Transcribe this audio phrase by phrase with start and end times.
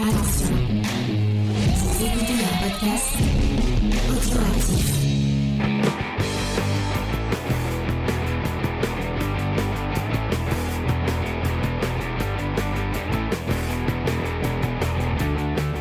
[0.00, 0.16] Écoutez
[2.62, 3.16] podcast.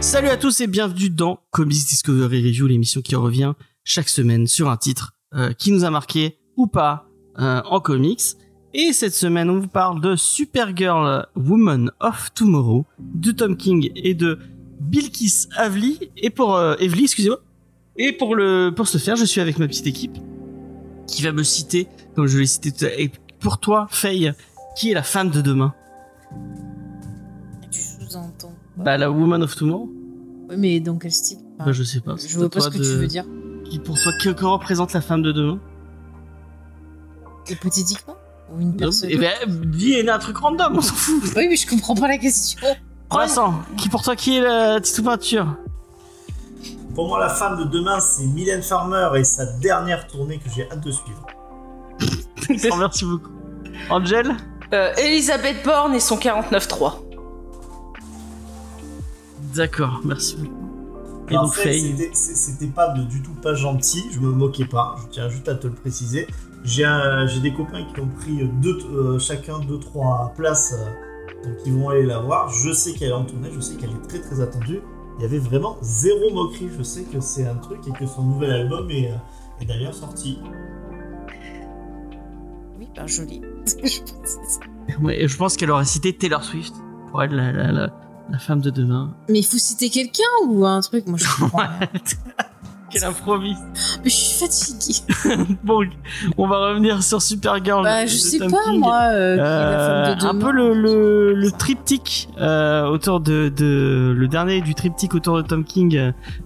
[0.01, 3.53] Salut à tous et bienvenue dans Comics Discovery Review, l'émission qui revient
[3.85, 7.07] chaque semaine sur un titre euh, qui nous a marqué ou pas
[7.37, 8.35] euh, en comics.
[8.73, 14.13] Et cette semaine, on vous parle de Supergirl Woman of Tomorrow de Tom King et
[14.13, 14.37] de
[14.79, 16.11] Bilkis Avli.
[16.17, 17.39] Et pour euh, Evely, excusez-moi.
[17.97, 20.17] Et pour le pour ce faire, je suis avec ma petite équipe
[21.07, 22.99] qui va me citer, comme je l'ai cité tout à l'heure.
[22.99, 24.33] Et pour toi, Faye,
[24.77, 25.73] qui est la femme de demain
[27.71, 28.53] Tu sous-entends.
[28.77, 29.89] Bah la Woman of Tomorrow.
[30.49, 31.39] Oui, mais dans quel style?
[31.57, 32.15] Bah, je sais pas.
[32.17, 33.25] Je vois pas ce que tu veux dire.
[33.65, 35.59] Qui pour toi, que, que représente la femme de demain?
[37.49, 38.15] Hypothétiquement?
[38.55, 41.23] Ou une personne Eh ben, dis un truc random, on s'en fout.
[41.35, 42.59] Oui, mais je comprends pas la question.
[43.11, 45.55] Vincent, qui pour toi, qui est la petite peinture
[46.95, 50.69] Pour moi, la femme de demain, c'est Mylène Farmer et sa dernière tournée que j'ai
[50.71, 51.25] hâte de suivre.
[52.79, 53.31] Merci beaucoup.
[53.89, 54.35] Angel
[54.73, 56.93] Euh, Elisabeth Borne et son 49.3.
[59.55, 60.69] D'accord, merci beaucoup.
[61.29, 64.65] Et En donc fait, Faye c'était- pas de- du tout pas gentil, je me moquais
[64.65, 66.27] pas, je tiens juste à te le préciser.
[66.63, 71.89] J'ai des copains qui ont pris deux, euh, chacun 2-3 places, euh, donc ils vont
[71.89, 72.49] aller la voir.
[72.49, 74.81] Je sais qu'elle est en tournée, je sais qu'elle est très très attendue.
[75.17, 78.23] Il y avait vraiment zéro moquerie, je sais que c'est un truc et que son
[78.23, 79.15] nouvel album est, euh,
[79.61, 80.39] est d'ailleurs sorti.
[82.77, 83.41] Oui, ben joli.
[85.03, 86.73] Ouais, je pense qu'elle aurait cité Taylor Swift
[87.11, 87.89] pour la, la, la,
[88.29, 89.13] la femme de demain.
[89.29, 91.05] mais il faut citer quelqu'un ou un truc?
[91.07, 91.61] Moi, je comprends.
[92.89, 92.99] rien.
[92.99, 93.57] Quelle improvise
[94.03, 95.55] mais je suis fatiguée.
[95.63, 95.83] Bon,
[96.37, 97.83] on va revenir sur Supergirl.
[97.83, 98.79] Bah, de je sais Tom pas, King.
[98.79, 102.85] moi, euh, qui est la Euh, femme de un peu le, le, le triptyque euh,
[102.87, 105.97] autour de, de le dernier du triptyque autour de Tom King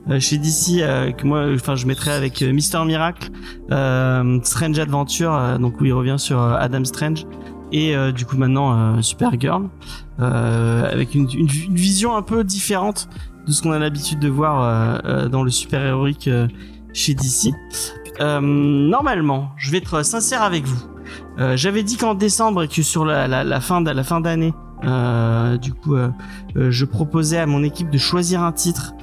[0.09, 3.30] euh, chez DC euh, que moi enfin je mettrais avec Mister Miracle
[3.71, 7.25] euh, Strange Adventure euh, donc où il revient sur Adam Strange
[7.71, 9.70] et euh, du coup maintenant euh, Supergirl
[10.20, 13.08] euh, avec une, une, une vision un peu différente
[13.45, 16.48] de ce qu'on a l'habitude de voir euh, euh, dans le super héroïque euh,
[16.93, 17.54] chez DC
[18.20, 20.80] normalement je vais être sincère avec vous
[21.55, 24.54] J'avais dit qu'en décembre et que sur la, la, la fin de la fin d'année,
[25.59, 25.95] du coup,
[26.55, 28.93] je proposais à mon équipe de choisir un titre.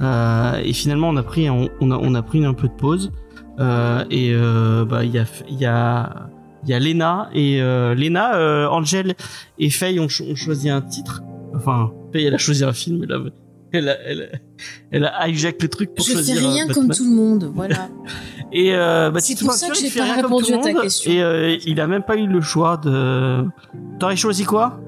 [0.00, 3.10] Et finalement, on a pris on, a on a pris un peu de pause.
[3.58, 4.34] Et
[4.86, 6.28] bah il y a il y a
[6.64, 9.14] il y a Lena et euh, Lena, euh, Angel
[9.58, 11.22] et Faye ont choisi un titre.
[11.54, 13.04] Enfin, Faye elle a choisi un film.
[13.04, 13.20] Elle a
[13.72, 14.40] elle a, elle
[14.90, 16.36] elle a hijack le truc pour Je fais choisir.
[16.36, 16.86] euh, rien Batman.
[16.88, 17.88] comme tout le monde, voilà.
[18.52, 20.58] Et euh, bah, C'est pour ça que j'ai fait pas rien comme répondu tout le
[20.58, 21.10] à ta monde, question.
[21.12, 23.44] Et euh, il a même pas eu le choix de.
[24.00, 24.80] T'aurais choisi quoi?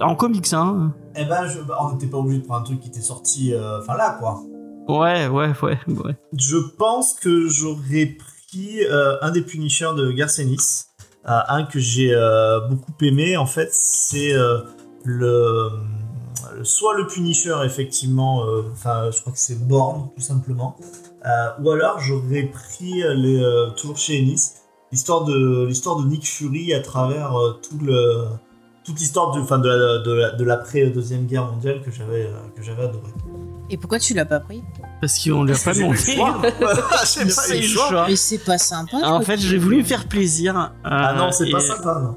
[0.00, 2.80] En comics, hein Eh ben, je- bah, on n'était pas obligé de prendre un truc
[2.80, 4.40] qui était sorti, euh, enfin là quoi.
[4.88, 6.16] Ouais, ouais, ouais, ouais.
[6.38, 10.84] Je pense que j'aurais pris euh, un des Punishers de Garcenis.
[11.28, 14.60] Euh, un que j'ai euh, beaucoup aimé, en fait, c'est euh,
[15.04, 15.68] le-
[16.62, 20.76] soit le Punisher, effectivement, euh, enfin, je crois que c'est Born, tout simplement.
[21.26, 24.52] Euh, ou alors, j'aurais pris euh, les, euh, toujours chez Ennis,
[24.92, 28.24] l'histoire de, l'histoire de Nick Fury à travers euh, tout le,
[28.84, 32.84] toute l'histoire de, la- de, la- de l'après-deuxième guerre mondiale que j'avais, euh, que j'avais
[32.84, 33.10] adoré.
[33.70, 34.62] Et pourquoi tu l'as pas pris?
[35.02, 35.98] Parce qu'on lui a pas demandé.
[38.08, 38.96] Mais c'est pas sympa.
[39.04, 40.72] En fait, j'ai voulu me faire plaisir.
[40.84, 42.16] Ah non, c'est pas sympa, non.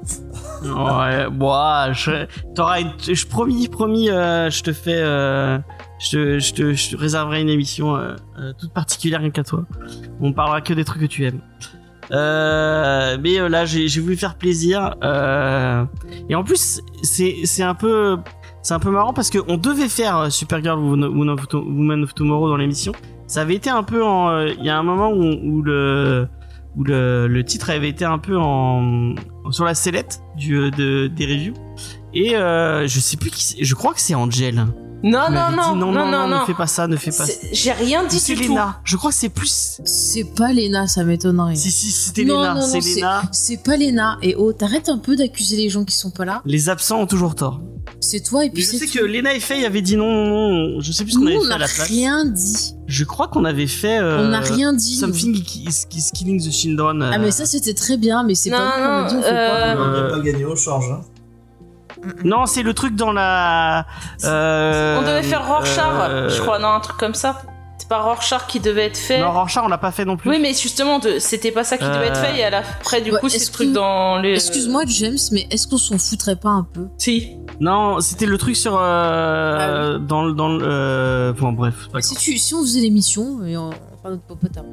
[0.64, 2.26] Ouais, bon, je,
[2.80, 5.58] une, je promis, promis, euh, je te fais, euh,
[5.98, 9.64] je je te, je te réserverai une émission euh, euh, toute particulière rien qu'à toi.
[10.20, 11.40] On parlera que des trucs que tu aimes.
[12.10, 14.94] Euh, mais euh, là, j'ai, voulu faire plaisir.
[16.28, 18.18] Et en plus, c'est, c'est un peu,
[18.62, 22.56] c'est un peu marrant parce que on devait faire Supergirl Woman Woman of, Tomorrow dans
[22.56, 22.92] l'émission.
[23.26, 24.02] Ça avait été un peu
[24.58, 26.28] il y a un moment où, où le,
[26.76, 29.14] où le, le titre avait été un peu en
[29.50, 31.54] sur la sellette du euh, de, des reviews
[32.14, 35.74] et euh, je sais plus qui c'est je crois que c'est Angel Non, non, non,
[35.76, 38.34] non, non, non, ne fais pas ça ne fais pas ça J'ai rien dit c'est
[38.34, 38.52] du tout.
[38.52, 41.56] Lena je crois que c'est plus C'est pas Lena, ça m'étonnerait.
[41.56, 44.18] si si c'était non, c'est c'est- Lena C'est pas Lena.
[44.22, 46.40] Et oh, t'arrêtes un peu d'accuser les gens qui sont pas là.
[46.46, 47.60] les absents ont toujours tort
[48.04, 48.98] C'est toi et mais puis je c'est sais tout.
[48.98, 50.26] que Lena et Faye avaient dit non non
[50.74, 52.74] non je sais plus ce qu'on avait on fait n'a à la place rien dit.
[52.88, 54.96] je crois qu'on avait fait euh, On n'a rien dit.
[54.96, 58.50] Something is, is Killing the Children Ah, euh, mais ça, c'était très bien, mais c'est
[58.50, 59.28] Non, pas qu'on a dit, on pas.
[59.28, 60.84] On n'a Euh, pas gagné au change.
[60.90, 61.00] Hein.
[62.24, 63.86] non c'est le truc dans la
[64.24, 67.42] euh, On devait faire Rorschach, euh, je crois, non, un truc comme ça.
[67.92, 69.20] Par Rorschach qui devait être fait.
[69.20, 70.30] Non, Rorschach, on l'a pas fait non plus.
[70.30, 71.18] Oui, mais justement, de...
[71.18, 72.24] c'était pas ça qui devait être Euh.
[72.24, 72.38] fait.
[72.38, 74.32] Et à la après, du Ouais, coup, c'est le truc dans les.
[74.32, 76.86] Excuse-moi, James, mais est-ce qu'on s'en foutrait pas un peu?
[76.96, 77.36] Si.
[77.60, 81.74] Non, c'était le truc sur euh, dans le dans le euh, bon bref.
[82.00, 82.22] si, grave.
[82.22, 84.68] tu, si on faisait l'émission et on, on fera notre popote après.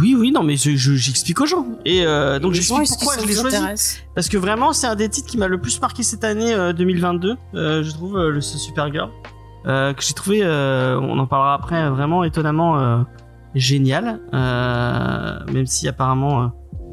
[0.00, 1.66] Oui, oui, non, mais je- je- j'explique aux gens.
[1.84, 3.98] Et euh, donc j'explique pourquoi je l'ai choisi.
[4.14, 6.72] Parce que vraiment, c'est un des titres qui m'a le plus marqué cette année euh,
[6.72, 7.36] 2022.
[7.56, 9.28] euh, je trouve euh, le ce Supergirl euh,
[9.64, 10.40] que j'ai trouvé.
[10.42, 11.82] euh, on en parlera après.
[11.82, 13.02] euh, Vraiment étonnamment euh,
[13.54, 14.20] génial.
[14.32, 16.46] Euh, même si apparemment euh,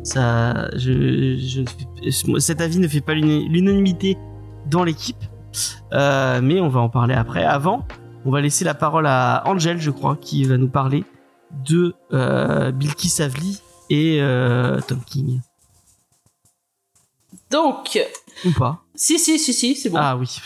[0.04, 4.18] ça, je, je cet avis ne fait pas l'unanimité
[4.68, 5.24] dans l'équipe.
[5.94, 7.44] Euh, mais on va en parler après.
[7.44, 7.86] Avant,
[8.26, 11.04] on va laisser la parole à Angel, je crois, qui va nous parler
[11.66, 12.72] de euh,
[13.20, 15.42] Avli et euh, Tom King.
[17.50, 18.00] Donc,
[18.46, 19.98] Ou pas si, si, si, si, c'est bon.
[20.00, 20.40] Ah oui.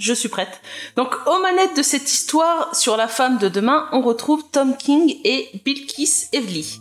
[0.00, 0.62] Je suis prête.
[0.96, 5.18] Donc, aux manettes de cette histoire sur la femme de demain, on retrouve Tom King
[5.24, 6.80] et Bilkis Evely.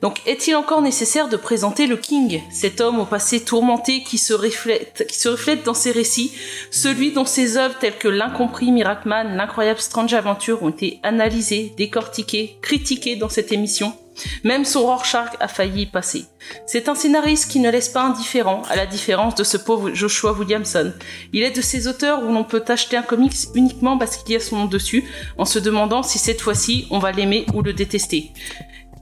[0.00, 4.32] Donc, est-il encore nécessaire de présenter le King, cet homme au passé tourmenté qui se
[4.32, 6.32] reflète, dans ses récits,
[6.70, 12.56] celui dont ses œuvres telles que L'incompris, Miracman, L'incroyable Strange Adventure ont été analysées, décortiquées,
[12.62, 13.94] critiquées dans cette émission?
[14.44, 16.26] Même son Rorschach a failli y passer.
[16.66, 20.32] C'est un scénariste qui ne laisse pas indifférent, à la différence de ce pauvre Joshua
[20.32, 20.92] Williamson.
[21.32, 24.36] Il est de ces auteurs où l'on peut acheter un comics uniquement parce qu'il y
[24.36, 25.04] a son nom dessus,
[25.38, 28.30] en se demandant si cette fois-ci on va l'aimer ou le détester.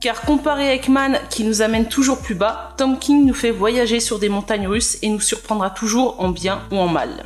[0.00, 4.00] Car comparé à Ekman, qui nous amène toujours plus bas, Tom King nous fait voyager
[4.00, 7.24] sur des montagnes russes et nous surprendra toujours en bien ou en mal.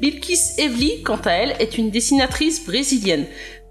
[0.00, 3.26] Bilkis Evely, quant à elle, est une dessinatrice brésilienne.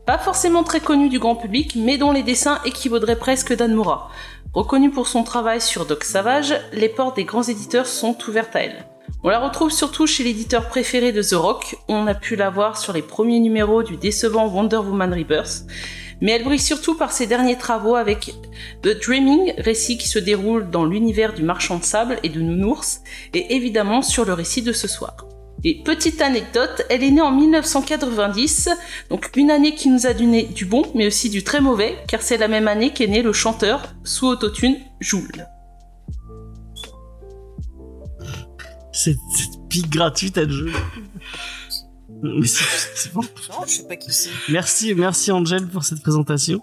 [0.08, 4.10] Pas forcément très connue du grand public, mais dont les dessins équivaudraient presque d'Anne Moura.
[4.54, 8.62] Reconnue pour son travail sur Doc Savage, les portes des grands éditeurs sont ouvertes à
[8.62, 8.86] elle.
[9.26, 12.78] On la retrouve surtout chez l'éditeur préféré de The Rock, on a pu la voir
[12.78, 15.66] sur les premiers numéros du décevant Wonder Woman Rebirth.
[16.22, 18.34] Mais elle brille surtout par ses derniers travaux avec
[18.84, 23.02] The Dreaming, récit qui se déroule dans l'univers du marchand de sable et de nounours,
[23.34, 25.27] et évidemment sur le récit de ce soir.
[25.64, 28.70] Et petite anecdote, elle est née en 1990,
[29.10, 32.22] donc une année qui nous a donné du bon, mais aussi du très mauvais, car
[32.22, 35.46] c'est la même année qu'est né le chanteur sous autotune Joule.
[38.92, 40.72] Cette, cette pique gratuite à jeu.
[42.24, 42.64] Mais c'est-
[42.96, 43.22] c'est bon.
[43.50, 44.32] Non, je sais pas qui c'est.
[44.50, 46.60] Merci, merci Angel pour cette présentation.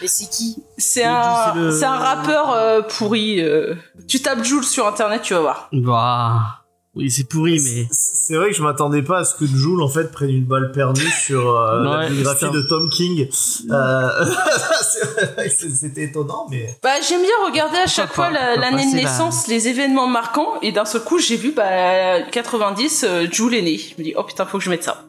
[0.00, 0.62] Et c'est qui?
[0.78, 3.40] C'est un, c'est le- c'est un rappeur euh, pourri.
[3.40, 3.74] euh.
[4.06, 5.68] Tu tapes Joule sur internet, tu vas voir.
[5.72, 6.61] Bah,
[6.94, 9.88] oui, c'est pourri, mais C'est vrai que je m'attendais pas à ce que Joule en
[9.88, 13.22] fait prenne une balle perdue sur euh, la biographie de Tom King.
[13.22, 13.28] Euh,
[14.82, 18.96] c'est vrai que C'était étonnant, mais Bah, j'aime bien regarder à chaque fois l'année de
[18.96, 23.62] naissance, les événements marquants, et d'un seul coup, j'ai vu, bah, 90, euh, Joule est
[23.62, 23.78] né.
[23.78, 25.06] Je me dis, oh putain, faut que je mette ça.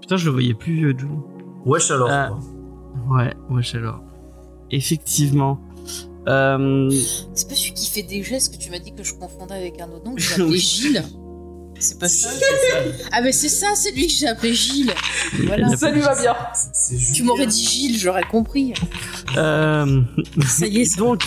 [0.00, 1.10] putain, je le voyais plus, euh, Joe.
[1.66, 2.08] wesh alors.
[2.08, 2.28] Ah.
[2.28, 3.16] quoi.
[3.18, 4.00] Ouais, ouais, alors.
[4.70, 5.58] Effectivement.
[6.28, 6.90] Euh,
[7.34, 9.80] C'est pas celui qui fait des gestes que tu m'as dit que je confondais avec
[9.80, 10.58] un autre nom que j'ai appelé.
[10.58, 11.02] Gilles.
[11.78, 12.28] C'est pas ça
[13.10, 14.92] Ah mais c'est ça, c'est lui que j'ai appelé Gilles.
[15.46, 15.74] Voilà.
[15.76, 16.36] Ça lui va bien.
[17.14, 18.74] Tu m'aurais dit Gilles, j'aurais compris.
[19.38, 20.02] euh,
[20.46, 21.22] Ça y est, ça donc,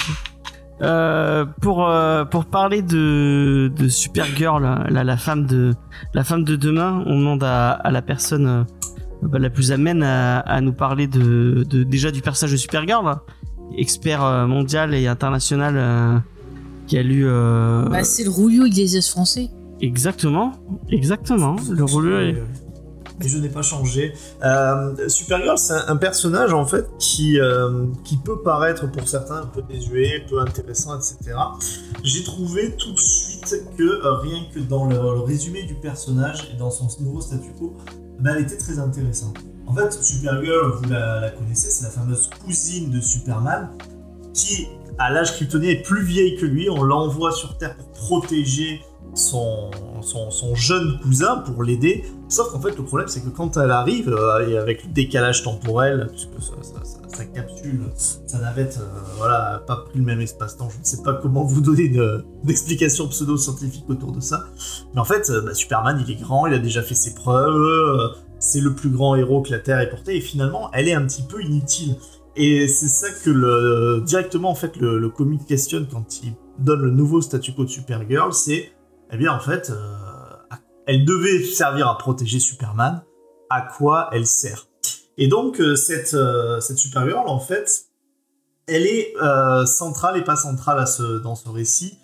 [0.83, 5.73] euh, pour euh, pour parler de de Supergirl, la, la femme de
[6.13, 8.63] la femme de demain, on demande à, à la personne euh,
[9.23, 13.15] bah, la plus amène à, à nous parler de, de déjà du personnage de Supergirl,
[13.77, 16.17] expert euh, mondial et international euh,
[16.87, 19.49] qui a lu euh, Bah, c'est le rouillou Iglesias français.
[19.81, 20.51] exactement,
[20.89, 22.13] exactement le rôle.
[22.13, 22.43] est-
[23.23, 24.11] Et je n'ai pas changé.
[24.43, 29.37] Euh, Supergirl, c'est un, un personnage en fait qui, euh, qui peut paraître pour certains
[29.43, 31.17] un peu désuet, peu intéressant, etc.
[32.03, 36.49] J'ai trouvé tout de suite que euh, rien que dans le, le résumé du personnage
[36.53, 37.77] et dans son nouveau statu quo,
[38.19, 39.37] ben, elle était très intéressante.
[39.67, 43.69] En fait, Supergirl, vous la, connaissez, c'est la fameuse cousine de Superman
[44.33, 44.67] qui,
[44.97, 46.69] à l'âge kryptonien, est plus vieille que lui.
[46.69, 48.81] On l'envoie sur Terre pour protéger
[49.15, 49.69] son,
[50.55, 52.03] jeune cousin, pour l'aider.
[52.27, 56.07] Sauf qu'en fait, le problème, c'est que quand elle arrive, euh, avec le décalage temporel,
[56.09, 60.69] puisque sa, sa- sa- sa capsule, sa navette, euh, voilà, pas pris le même espace-temps,
[60.71, 64.45] je ne sais pas comment vous donner de- d'explication pseudo-scientifique autour de ça.
[64.95, 67.55] Mais en fait, euh, bah, Superman, il est grand, il a déjà fait ses preuves,
[67.55, 68.07] euh,
[68.43, 71.05] c'est le plus grand héros que la Terre ait porté, et finalement, elle est un
[71.07, 71.95] petit peu inutile.
[72.35, 76.91] Et c'est ça que directement, en fait, le, le comic questionne quand il donne le
[76.91, 78.71] nouveau statu quo de Supergirl, c'est,
[79.11, 80.55] eh bien, en fait, euh,
[80.87, 83.03] elle devait servir à protéger Superman.
[83.49, 84.67] À quoi elle sert?
[85.17, 87.85] Et donc, euh, cette, euh, cette Supergirl, en fait,
[88.67, 89.13] elle est
[89.65, 90.83] centrale et pas centrale
[91.23, 91.99] dans ce récit,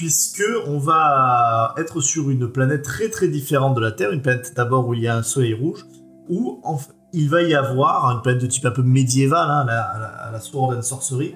[0.00, 4.54] puisque on va être sur une planète très très différente de la Terre, une planète
[4.56, 5.84] d'abord où il y a un soleil rouge,
[6.30, 6.62] où
[7.12, 10.30] il va y avoir une planète de type un peu médiéval, hein, la, à la,
[10.32, 11.34] la Sword and Sorcery,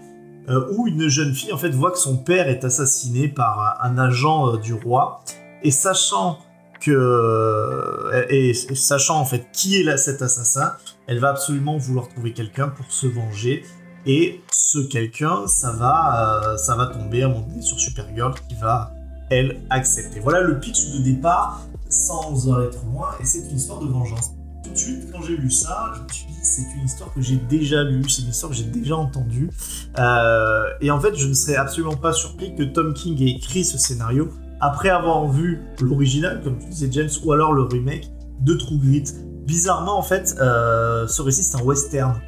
[0.48, 3.98] euh, où une jeune fille en fait voit que son père est assassiné par un
[3.98, 5.20] agent euh, du roi,
[5.62, 6.38] et sachant
[6.80, 10.72] que euh, et sachant en fait qui est là cet assassin,
[11.06, 13.62] elle va absolument vouloir trouver quelqu'un pour se venger.
[14.06, 18.92] Et ce quelqu'un, ça va, euh, ça va tomber à sur Supergirl qui va
[19.30, 20.20] elle accepter.
[20.20, 24.32] Voilà le pitch de départ sans en être loin, et c'est une histoire de vengeance.
[24.64, 27.20] Tout de suite, quand j'ai lu ça, je me suis dit c'est une histoire que
[27.20, 29.50] j'ai déjà lue, c'est une histoire que j'ai déjà entendue.
[29.98, 33.64] Euh, et en fait, je ne serais absolument pas surpris que Tom King ait écrit
[33.64, 34.30] ce scénario
[34.60, 39.04] après avoir vu l'original, comme tu disais James, ou alors le remake de True Grit.
[39.46, 42.20] Bizarrement, en fait, euh, ce récit c'est un western.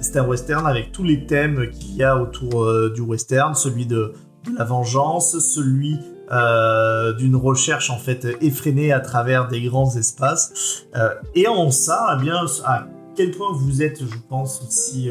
[0.00, 3.86] C'est un western avec tous les thèmes qu'il y a autour euh, du western, celui
[3.86, 4.12] de,
[4.56, 5.98] la vengeance, celui
[6.32, 10.86] euh, d'une recherche en fait effrénée à travers des grands espaces.
[10.96, 12.30] Euh, et en ça, eh
[12.64, 15.10] à quel point vous êtes, je pense, aussi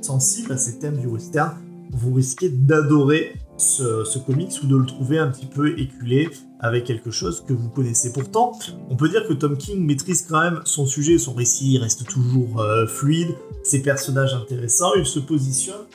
[0.00, 1.56] sensible à ces thèmes du western,
[1.90, 6.28] vous risquez d'adorer ce, comics ou de le trouver un petit peu éculé
[6.60, 8.12] avec quelque chose que vous connaissez.
[8.12, 8.52] Pourtant,
[8.90, 12.60] on peut dire que Tom King maîtrise quand même son sujet, son récit reste toujours
[12.60, 15.86] euh, fluide, ses personnages intéressants, il se positionne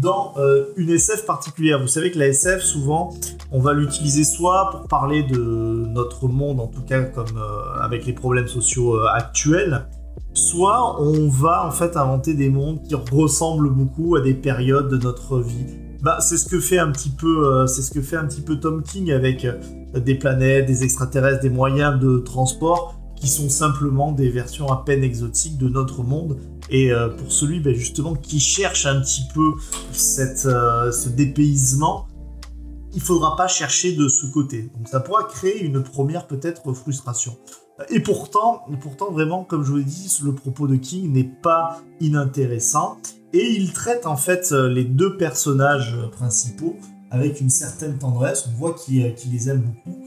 [0.00, 1.80] dans euh, une SF particulière.
[1.80, 3.14] Vous savez que la SF, souvent,
[3.52, 8.04] on va l'utiliser soit pour parler de notre monde, en tout cas comme euh, avec
[8.06, 9.86] les problèmes sociaux actuels,
[10.34, 14.98] soit on va en fait inventer des mondes qui ressemblent beaucoup à des périodes de
[14.98, 15.87] notre vie.
[16.00, 18.40] Bah, c'est ce que fait un petit peu, euh, c'est ce que fait un petit
[18.40, 19.58] peu Tom King avec euh,
[19.98, 25.02] des planètes, des extraterrestres, des moyens de transport qui sont simplement des versions à peine
[25.02, 26.38] exotiques de notre monde.
[26.70, 29.54] Et euh, pour celui ben, justement qui cherche un petit peu
[29.90, 32.06] cette, ce dépaysement,
[32.94, 34.70] il faudra pas chercher de ce côté.
[34.76, 37.36] Donc ça pourra créer une première peut-être frustration.
[37.90, 41.80] Et pourtant, pourtant vraiment, comme je vous l'ai dit, le propos de King n'est pas
[42.00, 42.98] inintéressant.
[43.32, 46.76] Et il traite en fait euh, les deux personnages principaux
[47.10, 48.48] avec une certaine tendresse.
[48.48, 49.98] On voit qu'il euh, les aime beaucoup.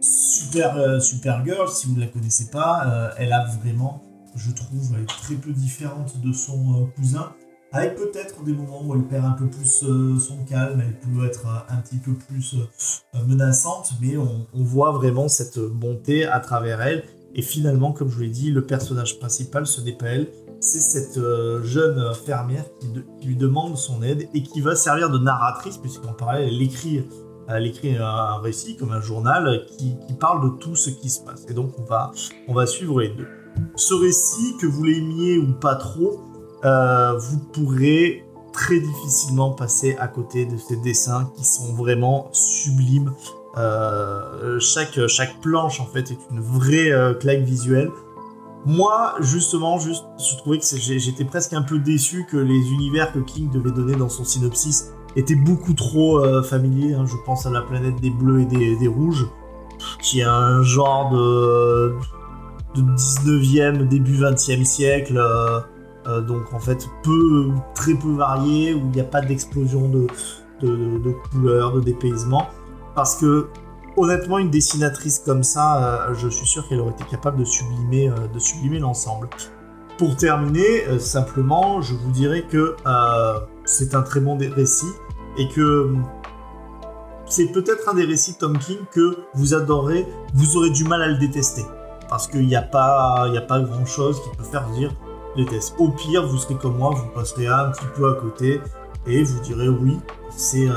[0.00, 4.02] Super, euh, Supergirl, si vous ne la connaissez pas, euh, elle a vraiment,
[4.36, 7.32] je trouve, elle est très peu différente de son euh, cousin.
[7.72, 11.26] Avec peut-être des moments où elle perd un peu plus euh, son calme, elle peut
[11.26, 16.24] être euh, un petit peu plus euh, menaçante, mais on, on voit vraiment cette bonté
[16.24, 17.04] à travers elle.
[17.34, 20.28] Et finalement, comme je vous l'ai dit, le personnage principal, ce n'est pas elle,
[20.60, 25.18] c'est cette euh, jeune fermière qui, lui demande son aide et qui va servir de
[25.18, 27.04] narratrice, puisqu'en parallèle, elle écrit,
[27.48, 31.46] elle écrit un, récit comme un journal qui, parle de tout ce qui se passe.
[31.48, 32.10] Et donc, on va,
[32.48, 33.28] on va suivre les deux.
[33.76, 36.20] Ce récit, que vous l'aimiez ou pas trop,
[36.64, 43.12] euh, vous pourrez très difficilement passer à côté de ces dessins qui sont vraiment sublimes.
[43.56, 47.90] Euh, chaque, chaque planche en fait est une vraie claque visuelle.
[48.66, 53.18] Moi, justement, juste, je trouvais que j'étais presque un peu déçu que les univers que
[53.20, 56.94] King devait donner dans son synopsis étaient beaucoup trop euh, familiers.
[56.94, 57.06] hein.
[57.06, 59.26] Je pense à la planète des bleus et des, rouges,
[60.02, 61.94] qui est un genre de,
[62.74, 65.16] de 19e, début 20e siècle.
[65.16, 65.60] euh,
[66.06, 70.06] euh, donc en fait peu très peu varié où il n'y a pas d'explosion de,
[70.62, 72.46] de, de- de couleurs, de dépaysement
[72.94, 73.48] parce que
[73.98, 78.08] honnêtement une dessinatrice comme ça euh, je suis sûr qu'elle aurait été capable de sublimer,
[78.08, 79.28] euh, l'ensemble.
[79.96, 82.76] Pour terminer, euh, simplement, je vous dirais que
[83.64, 84.92] c'est un très bon récit
[85.36, 86.04] et que hum,
[87.26, 91.02] c'est peut-être un des récits de Tom King que vous adorez, vous aurez du mal
[91.02, 91.64] à le détester.
[92.08, 94.94] Parce qu'il n'y a pas, il y a pas grand chose qui peut faire dire
[95.36, 95.74] déteste.
[95.78, 98.60] Au pire, vous serez comme moi, vous passerez un petit peu à côté
[99.06, 99.98] et vous direz oui,
[100.30, 100.68] c'est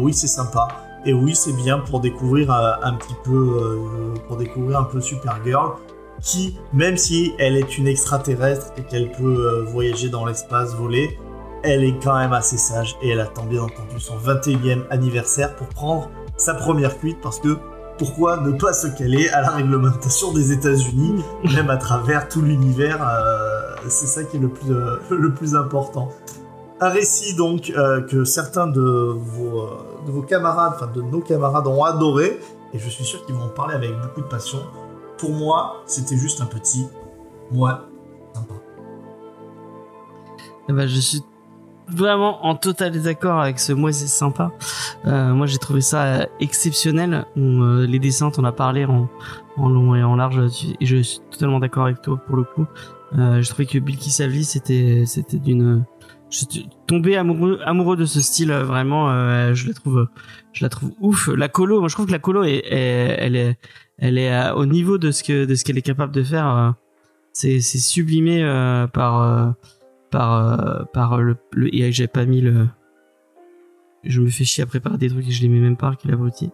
[0.00, 0.87] oui, c'est sympa.
[1.08, 5.00] Et oui, c'est bien pour découvrir euh, un petit peu euh, pour découvrir un peu
[5.00, 5.76] Supergirl
[6.20, 11.18] qui même si elle est une extraterrestre et qu'elle peut euh, voyager dans l'espace, voler,
[11.62, 15.68] elle est quand même assez sage et elle attend bien entendu son 21e anniversaire pour
[15.68, 17.56] prendre sa première cuite parce que
[17.96, 21.24] pourquoi ne pas se caler à la réglementation des États-Unis,
[21.54, 25.56] même à travers tout l'univers euh, C'est ça qui est le plus, euh, le plus
[25.56, 26.10] important.
[26.80, 29.68] Un récit donc euh, que certains de vos,
[30.06, 32.38] de vos camarades, enfin de nos camarades ont adoré,
[32.72, 34.58] et je suis sûr qu'ils vont en parler avec beaucoup de passion.
[35.18, 36.86] Pour moi, c'était juste un petit
[37.50, 37.88] moi
[38.34, 38.54] sympa.
[40.68, 41.22] Eh ben, je suis
[41.88, 44.52] vraiment en total désaccord avec ce moi c'est sympa.
[45.06, 47.24] Euh, moi j'ai trouvé ça exceptionnel.
[47.36, 49.08] On, euh, les dessins, on a parlé en,
[49.56, 50.38] en long et en large
[50.80, 52.66] et je suis totalement d'accord avec toi pour le coup.
[53.16, 55.84] Euh, je trouvais que Bilky Savli c'était c'était d'une
[56.30, 60.08] je suis tombé amoureux amoureux de ce style euh, vraiment euh, je la trouve
[60.52, 61.28] je la trouve ouf.
[61.28, 63.58] La colo moi je trouve que la colo est, elle est
[63.98, 66.74] elle est euh, au niveau de ce que de ce qu'elle est capable de faire
[67.32, 68.42] c'est c'est sublimé
[68.92, 69.54] par
[70.10, 72.66] par par le, le et j'ai pas mis le
[74.04, 76.12] je me fais chier à préparer des trucs et je les mets même pas quel
[76.12, 76.50] abruti.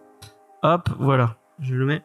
[0.63, 2.01] Hop voilà je le mets.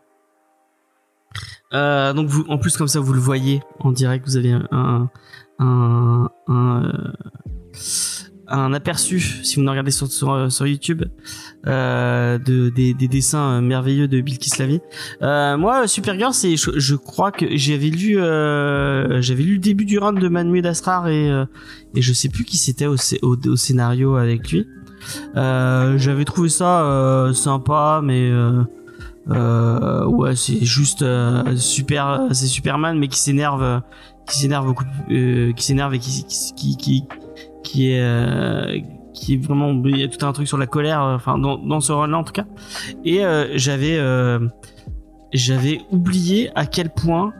[1.73, 5.11] Donc vous en plus comme ça vous le voyez en direct vous avez un
[5.61, 6.31] un
[8.51, 11.05] un aperçu si vous nous regardez sur sur YouTube
[11.67, 14.81] euh, de des, des dessins euh, merveilleux de Bill Kislavi.
[15.23, 19.99] Euh, moi Supergirl c'est je, crois que j'avais lu euh, j'avais lu le début du
[19.99, 21.45] run de Manu d'Astrar et euh,
[21.95, 24.67] et je sais plus qui c'était au, au, scénario avec lui.
[25.37, 28.63] Euh, j'avais trouvé ça euh, sympa mais euh,
[29.31, 33.81] euh, ouais c'est juste euh, super c'est Superman mais qui s'énerve euh,
[34.29, 36.25] qui s'énerve beaucoup euh, qui s'énerve et qui,
[36.77, 37.05] qui,
[37.63, 38.79] qui est euh,
[39.13, 41.81] qui vraiment il y a tout un truc sur la colère euh, enfin dans, dans
[41.81, 42.47] ce rôle là en tout cas.
[43.05, 43.99] Et euh, j'avais
[45.33, 47.33] j'avais oublié à quel point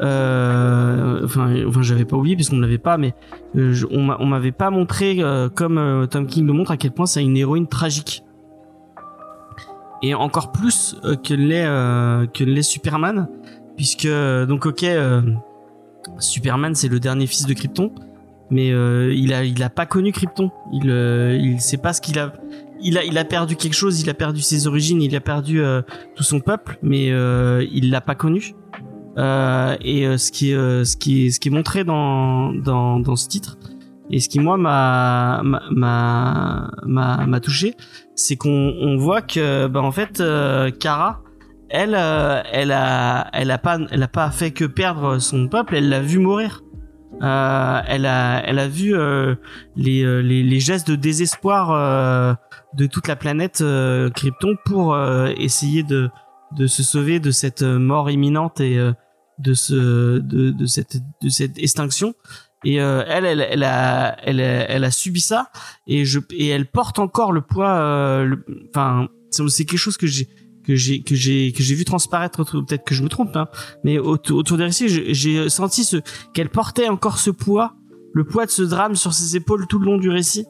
[0.00, 3.14] enfin enfin j'avais pas oublié parce qu'on l'avait pas mais
[3.54, 5.22] on on m'avait pas montré
[5.54, 8.24] comme Tom King le montre à quel point c'est une héroïne tragique.
[10.02, 11.66] Et encore plus que l'est
[12.32, 13.28] que l'est Superman
[13.76, 14.08] puisque
[14.48, 14.86] donc ok
[16.18, 17.92] Superman c'est le dernier fils de Krypton
[18.50, 20.50] mais euh, il a il a pas connu Krypton.
[20.72, 22.32] Il euh, il sait pas ce qu'il a
[22.82, 24.00] il a il a perdu quelque chose.
[24.00, 25.00] Il a perdu ses origines.
[25.02, 25.82] Il a perdu euh,
[26.16, 26.78] tout son peuple.
[26.82, 28.54] Mais euh, il l'a pas connu.
[29.18, 33.16] Euh, et euh, ce qui est ce qui ce qui est montré dans dans dans
[33.16, 33.58] ce titre
[34.08, 37.74] et ce qui moi m'a m'a m'a m'a touché
[38.14, 38.48] c'est qu'on
[38.80, 40.22] on voit que bah en fait
[40.78, 41.22] Kara
[41.68, 41.94] elle
[42.52, 45.76] elle a elle a pas elle a pas fait que perdre son peuple.
[45.76, 46.62] Elle l'a vu mourir
[47.22, 49.34] euh, elle a elle a vu euh,
[49.76, 52.34] les, euh, les les gestes de désespoir euh,
[52.74, 56.08] de toute la planète euh, Krypton pour euh, essayer de
[56.56, 58.76] de se sauver de cette mort imminente et
[59.38, 62.14] de ce de, de cette de cette extinction.
[62.64, 65.50] Et elle, elle elle a elle elle a subi ça
[65.86, 68.24] et je et elle porte encore le poids
[68.70, 70.28] enfin c'est quelque chose que j'ai
[70.66, 73.48] que j'ai que j'ai que j'ai vu transparaître peut-être que je me trompe hein,
[73.84, 75.96] mais autour, autour des récits j'ai- j'ai senti ce
[76.34, 77.74] qu'elle portait encore ce poids
[78.12, 80.44] le poids de ce drame sur ses épaules tout le long du récit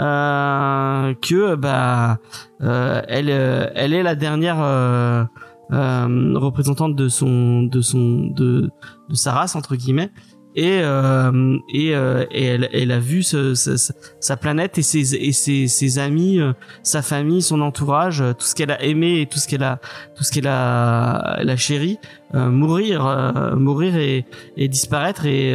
[0.00, 2.18] euh, que bah
[2.62, 5.24] euh, elle euh, elle est la dernière euh,
[5.72, 8.70] euh, représentante de son de son de
[9.08, 10.10] de sa race entre guillemets
[10.54, 15.32] et euh, et, euh, elle, elle a vu ce, ce- sa planète et ses et
[15.32, 19.26] ses, ses amis euh, sa famille son entourage euh, tout ce qu'elle a aimé et
[19.26, 19.80] tout ce qu'elle a
[20.16, 21.98] tout ce qu'elle a elle a chéri
[22.34, 24.24] euh, mourir euh, mourir et,
[24.56, 25.26] et disparaître.
[25.26, 25.54] Et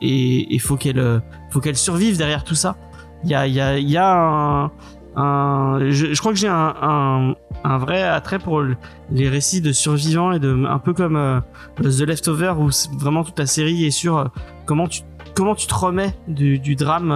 [0.00, 2.76] et faut qu'elle faut qu'elle survive derrière tout ça.
[3.24, 4.72] Il y a il y a il y a un,
[5.16, 7.34] je, crois que j'ai un,
[7.78, 8.76] vrai attrait pour le-
[9.10, 11.40] les récits de survivants et de un peu comme euh,
[11.78, 14.24] The Leftover où vraiment toute la série est sur euh,
[14.66, 15.02] comment tu
[15.34, 17.10] comment tu te remets du, drame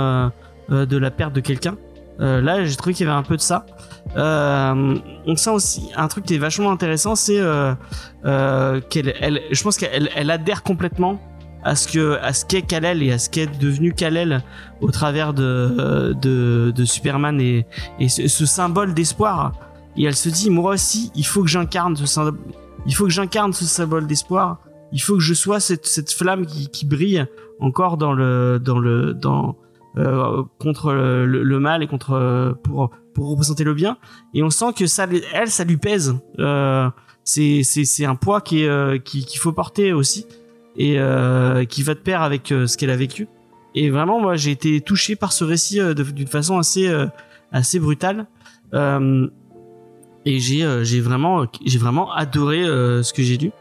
[0.71, 1.77] euh, de la perte de quelqu'un.
[2.19, 3.67] Là j'ai trouvé qu'il y avait un peu de ça.
[4.17, 7.41] On sent aussi un truc qui est vachement intéressant c'est
[8.25, 11.21] qu'elle elle, je pense qu'elle elle adhère complètement
[11.67, 11.89] à ce
[12.33, 14.43] ce qu'est Kal-El et à ce qu'est devenu Kal-El
[14.81, 17.67] au travers de de, Superman et,
[18.09, 19.53] ce, symbole d'espoir.
[19.97, 22.39] Et elle se dit moi aussi il faut que j'incarne ce symbole
[22.87, 24.61] il faut que j'incarne ce symbole d'espoir.
[24.93, 27.27] Il faut que je sois cette, flamme qui, brille
[27.59, 29.57] encore dans le dans le dans
[29.99, 33.97] euh, contre le, mal et contre pour pour représenter le bien.
[34.35, 36.15] Et on sent que ça elle ça lui pèse.
[36.39, 36.89] Euh,
[37.25, 40.27] c'est c'est c'est un poids qui euh, qui qu'il faut porter aussi
[40.77, 43.29] et euh, qui va de pair avec euh, ce qu'elle a vécu.
[43.75, 46.91] Et vraiment moi j'ai été touché par ce récit euh, d'une façon assez
[47.53, 48.27] assez brutale.
[50.29, 53.53] Et j'ai j'ai vraiment j'ai vraiment adoré ce que j'ai lu.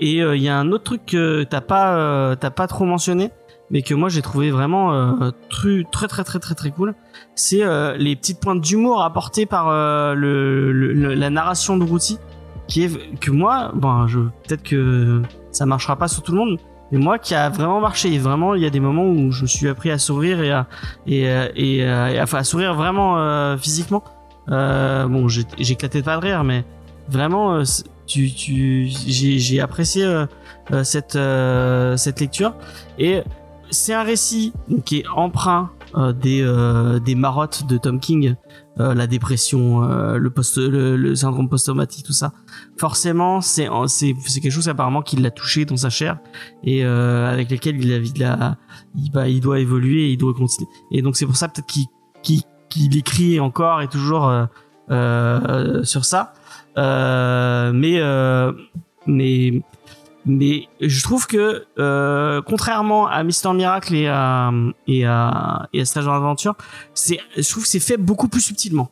[0.00, 3.30] Et il y a un autre truc que t'as pas t'as pas trop mentionné
[3.70, 4.92] mais que moi j'ai trouvé vraiment
[5.50, 6.94] tru- très très très très très cool.
[7.34, 7.62] C'est
[7.96, 9.70] les petites pointes d'humour apportées par
[10.16, 10.72] le,
[11.14, 12.18] la narration de Routy
[12.66, 14.06] qui est que moi bon
[14.46, 15.22] peut-être que
[15.56, 16.58] ça marchera pas sur tout le monde.
[16.92, 19.48] Mais moi qui a vraiment marché vraiment il y a des moments où je me
[19.56, 20.66] suis appris à sourire et à
[21.06, 24.02] et, euh, et, euh, et à- à sourire vraiment euh, physiquement.
[24.50, 26.64] Euh, bon j'ai éclaté de pas de rire mais
[27.08, 27.64] vraiment euh,
[28.06, 30.26] tu tu j'ai apprécié euh,
[30.84, 31.18] cette
[32.02, 32.52] cette lecture.
[33.00, 33.22] Et
[33.70, 34.52] c'est un récit
[34.84, 35.70] qui est emprunt
[36.24, 36.40] des
[37.04, 38.36] des marottes de Tom King
[38.78, 42.32] euh, la dépression euh, le post le, le syndrome post-traumatique tout ça.
[42.76, 46.18] Forcément c'est c'est quelque chose apparemment qui l'a touché dans sa chair
[46.62, 48.56] et euh, avec lequel il a il a
[48.96, 50.68] il, bah, il doit évoluer et il doit continuer.
[50.92, 51.66] Et donc c'est pour ça peut-être
[52.68, 54.44] qu'il écrit encore et toujours euh,
[54.90, 56.34] euh, sur ça.
[56.76, 58.00] Mais
[59.06, 59.62] mais
[60.26, 64.52] mais je trouve que euh, contrairement à Mister Miracle et à
[64.86, 66.54] et à et à Stranger Adventure,
[66.94, 68.90] c'est je trouve que c'est fait beaucoup plus subtilement.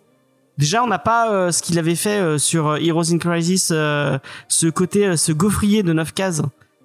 [0.56, 3.70] Déjà, on n'a pas euh, ce qu'il avait fait euh, sur euh, Heroes in Crisis,
[3.72, 6.42] euh, ce côté, euh, ce gaufrier de 9 cases.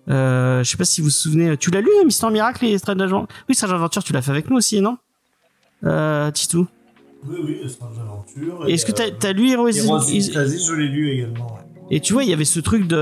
[0.09, 1.55] Euh, je sais pas si vous vous souvenez.
[1.55, 4.49] Tu l'as lu, Mister Miracle et Strange Adventure Oui, Strange Adventure, tu l'as fait avec
[4.49, 4.97] nous aussi, non?
[5.83, 6.65] Euh, Titou.
[7.27, 8.67] Oui, oui, Strange Adventure.
[8.67, 11.53] Est-ce que t'as as lu Heroes, in- Heroes in Is- Crisis, je l'ai lu également.
[11.53, 11.61] ouais.
[11.91, 12.95] Et tu vois, il y avait ce truc de,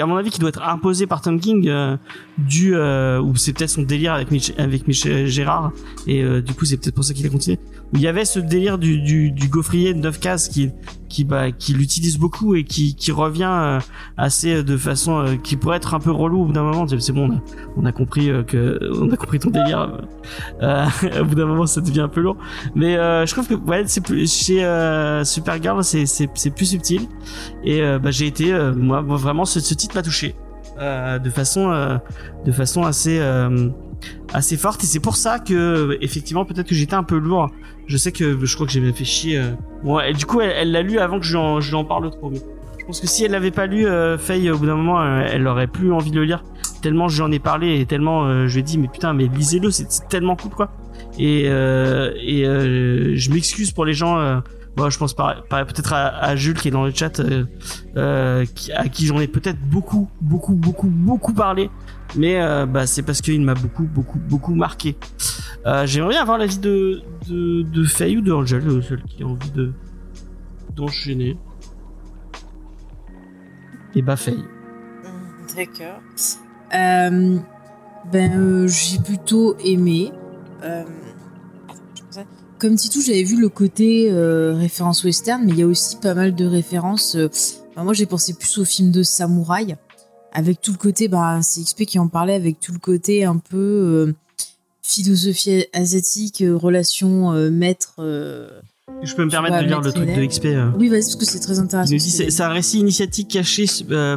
[0.00, 1.96] à mon avis, qui doit être imposé par Tom King, euh,
[2.38, 5.72] du, euh, ou c'est peut-être son délire avec avec Michel Gérard,
[6.06, 7.58] et euh, du coup c'est peut-être pour ça qu'il a continué.
[7.94, 10.72] Il y avait ce délire du, du, du gaufrier de 9 cases qui,
[11.08, 13.78] qui, bah, qui l'utilise beaucoup et qui, qui revient euh,
[14.16, 16.86] assez de façon, euh, qui pourrait être un peu relou au bout d'un moment.
[16.88, 17.40] C'est bon, on a,
[17.76, 20.00] on a compris euh, que, on a compris ton délire.
[20.60, 20.86] Euh,
[21.20, 22.36] au bout d'un moment, ça devient un peu lourd.
[22.74, 27.02] Mais euh, je trouve que ouais, c'est plus chez euh, Supergirl, c'est c'est plus subtil.
[27.62, 30.34] Et euh, bah, j'ai été, euh, moi, moi, vraiment, ce, ce titre m'a touché
[30.78, 31.98] euh, de façon, euh,
[32.44, 33.68] de façon assez, euh,
[34.32, 34.82] assez forte.
[34.84, 37.50] Et c'est pour ça que, effectivement, peut-être que j'étais un peu lourd.
[37.86, 39.38] Je sais que je crois que j'ai même fait chier.
[39.38, 39.50] Euh...
[39.82, 42.30] Bon, et du coup, elle l'a lu avant que je lui en, en parle trop.
[42.30, 42.40] Mais
[42.78, 45.26] je pense que si elle l'avait pas lu, euh, Faye, au bout d'un moment, euh,
[45.30, 46.44] elle aurait plus envie de le lire.
[46.82, 49.70] Tellement j'en ai parlé et tellement euh, je lui ai dit, mais putain, mais lisez-le,
[49.70, 50.70] c'est tellement cool, quoi.
[51.18, 54.18] Et, euh, et euh, je m'excuse pour les gens.
[54.18, 54.40] Euh,
[54.76, 57.44] Bon, je pense peut-être à, Jules qui est dans le chat, euh,
[57.96, 61.70] euh, à qui j'en ai peut-être beaucoup, beaucoup, beaucoup, beaucoup parlé,
[62.16, 64.96] mais euh, bah, c'est parce qu'il m'a beaucoup, beaucoup, beaucoup marqué.
[65.66, 69.26] Euh, J'aimerais bien avoir l'avis de, de, de Faye ou de Angel, celle qui a
[69.26, 69.72] envie de
[70.74, 71.36] d'enchaîner.
[73.94, 74.44] Et bah Faye.
[75.56, 76.00] D'accord.
[76.74, 77.38] Euh,
[78.12, 80.12] ben, j'ai plutôt aimé.
[82.58, 86.34] Comme Titou, j'avais vu le côté référence western, mais il y a aussi pas mal
[86.34, 87.16] de références.
[87.76, 89.76] moi, j'ai pensé plus au film de samouraï,
[90.34, 93.38] avec tout le côté, bah, c'est XP qui en parlait, avec tout le côté un
[93.38, 94.12] peu euh,
[94.82, 97.94] philosophie asiatique, euh, relation euh, maître.
[99.02, 100.24] Je peux me permettre de lire le truc de.
[100.26, 100.46] XP.
[100.78, 101.96] Oui, vas-y, parce que c'est très intéressant.
[101.98, 103.64] C'est un récit initiatique caché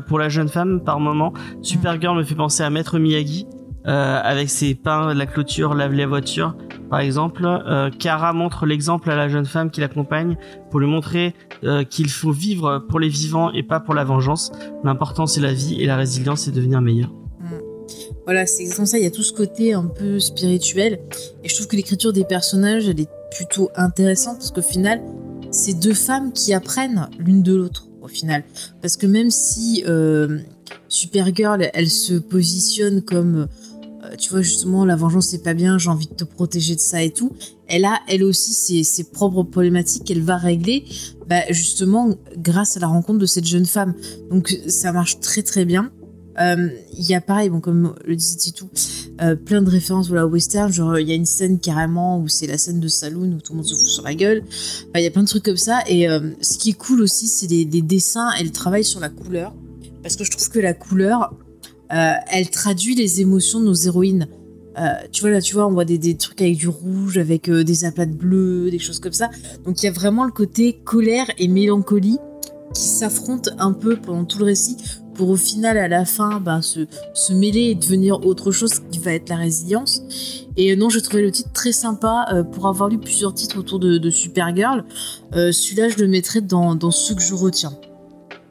[0.07, 1.33] pour la jeune femme par moment.
[1.61, 3.45] Supergirl me fait penser à Maître Miyagi
[3.87, 6.55] euh, avec ses pains, la clôture, lave les voitures
[6.89, 7.43] par exemple.
[7.45, 10.37] Euh, Kara montre l'exemple à la jeune femme qui l'accompagne
[10.71, 14.51] pour lui montrer euh, qu'il faut vivre pour les vivants et pas pour la vengeance.
[14.83, 17.11] L'important c'est la vie et la résilience c'est devenir meilleur.
[18.25, 18.97] Voilà, c'est exactement ça.
[18.97, 20.99] Il y a tout ce côté un peu spirituel.
[21.45, 25.01] Et je trouve que l'écriture des personnages, elle est plutôt intéressante parce qu'au final,
[25.49, 28.43] c'est deux femmes qui apprennent l'une de l'autre, au final.
[28.81, 30.39] Parce que même si euh,
[30.89, 33.47] Supergirl, elle se positionne comme,
[34.17, 37.01] tu vois, justement, la vengeance, c'est pas bien, j'ai envie de te protéger de ça
[37.01, 37.31] et tout,
[37.67, 40.85] elle a, elle aussi, ses, ses propres problématiques qu'elle va régler,
[41.27, 43.93] bah, justement, grâce à la rencontre de cette jeune femme.
[44.29, 45.91] Donc, ça marche très très bien.
[46.39, 48.69] Euh, Il y a pareil, bon, comme le disait Titou,
[49.21, 50.71] euh, plein de références voilà, western.
[50.71, 53.53] Genre, il y a une scène carrément où c'est la scène de saloon où tout
[53.53, 54.43] le monde se fout sur la gueule.
[54.95, 55.81] Il y a plein de trucs comme ça.
[55.87, 59.09] Et euh, ce qui est cool aussi, c'est les dessins et le travail sur la
[59.09, 59.53] couleur.
[60.03, 61.33] Parce que je trouve que la couleur,
[61.91, 64.27] euh, elle traduit les émotions de nos héroïnes.
[64.77, 67.63] Euh, tu vois, là, tu vois, on voit des, trucs avec du rouge, avec euh,
[67.63, 69.29] des aplats de bleu, des choses comme ça.
[69.65, 72.19] Donc, il y a vraiment le côté colère et mélancolie
[72.73, 74.77] qui s'affrontent un peu pendant tout le récit
[75.15, 76.81] pour au final à la fin ben, se,
[77.15, 80.03] se mêler et devenir autre chose qui va être la résilience.
[80.57, 84.09] Et non, j'ai trouvé le titre très sympa pour avoir lu plusieurs titres autour de,
[84.11, 84.83] Supergirl.
[85.31, 87.73] Celui-là, je le mettrais dans, ceux que je retiens.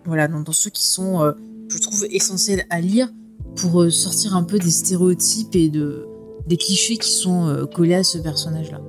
[0.07, 1.33] Voilà, dans, dans ceux qui sont,
[1.69, 3.09] je trouve, essentiels à lire
[3.57, 6.07] pour euh, sortir un peu des stéréotypes et de,
[6.47, 8.81] des clichés qui sont euh, collés à ce personnage-là.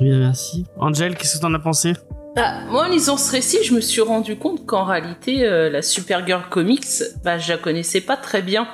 [0.00, 0.64] Bien merci.
[0.78, 1.94] Angel, qu'est-ce que t'en as pensé?
[2.34, 5.82] Bah, moi, en lisant ce récit, je me suis rendu compte qu'en réalité, euh, la
[5.82, 8.66] Supergirl Comics, bah, je la connaissais pas très bien.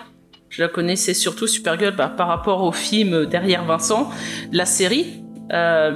[0.49, 4.11] Je la connaissais surtout Supergirl bah, par rapport au film Derrière Vincent,
[4.53, 5.25] la série.
[5.53, 5.93] Euh,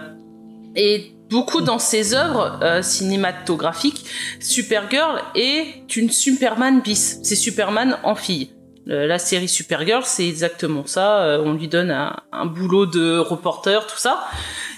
[0.74, 4.04] et beaucoup dans ses œuvres euh, cinématographiques,
[4.38, 7.18] Supergirl est une Superman bis.
[7.24, 8.50] C'est Superman en fille.
[8.86, 11.22] Le- la série Supergirl, c'est exactement ça.
[11.22, 14.24] Euh, on lui donne un, un boulot de reporter, tout ça.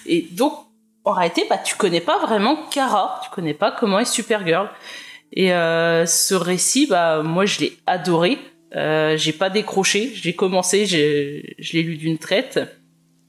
[0.07, 0.53] Et donc,
[1.05, 4.69] en réalité, bah, tu connais pas vraiment Kara, tu connais pas comment est Supergirl.
[5.33, 8.39] Et euh, ce récit, bah, moi, je l'ai adoré.
[8.77, 10.97] Euh, j'ai pas décroché, j'ai commencé, je
[11.73, 12.61] l'ai lu d'une traite.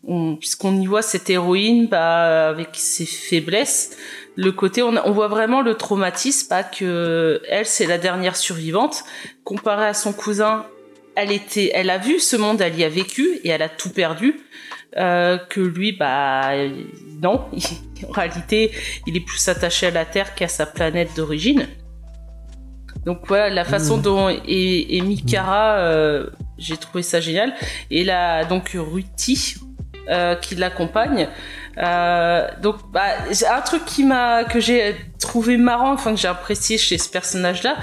[0.07, 3.97] On- Puisqu'on y voit cette héroïne, bah, avec ses faiblesses,
[4.35, 9.03] le côté, on, voit vraiment le traumatisme, pas que elle, c'est la dernière survivante,
[9.43, 10.65] comparée à son cousin.
[11.15, 13.89] Elle était, elle a vu ce monde, elle y a vécu et elle a tout
[13.89, 14.39] perdu.
[14.97, 16.51] Euh, que lui, bah
[17.21, 17.45] non,
[18.07, 18.71] en réalité,
[19.07, 21.67] il est plus attaché à la Terre qu'à sa planète d'origine.
[23.05, 24.01] Donc voilà, la façon Mmh.
[24.01, 27.53] dont est, est mis Kara, euh, j'ai trouvé ça génial.
[27.91, 29.55] Et là, donc Ruti,
[30.09, 31.27] euh, qui l'accompagne.
[31.77, 33.03] Euh, donc, bah,
[33.49, 37.75] un truc qui m'a que j'ai trouvé marrant, enfin que j'ai apprécié chez ce personnage-là,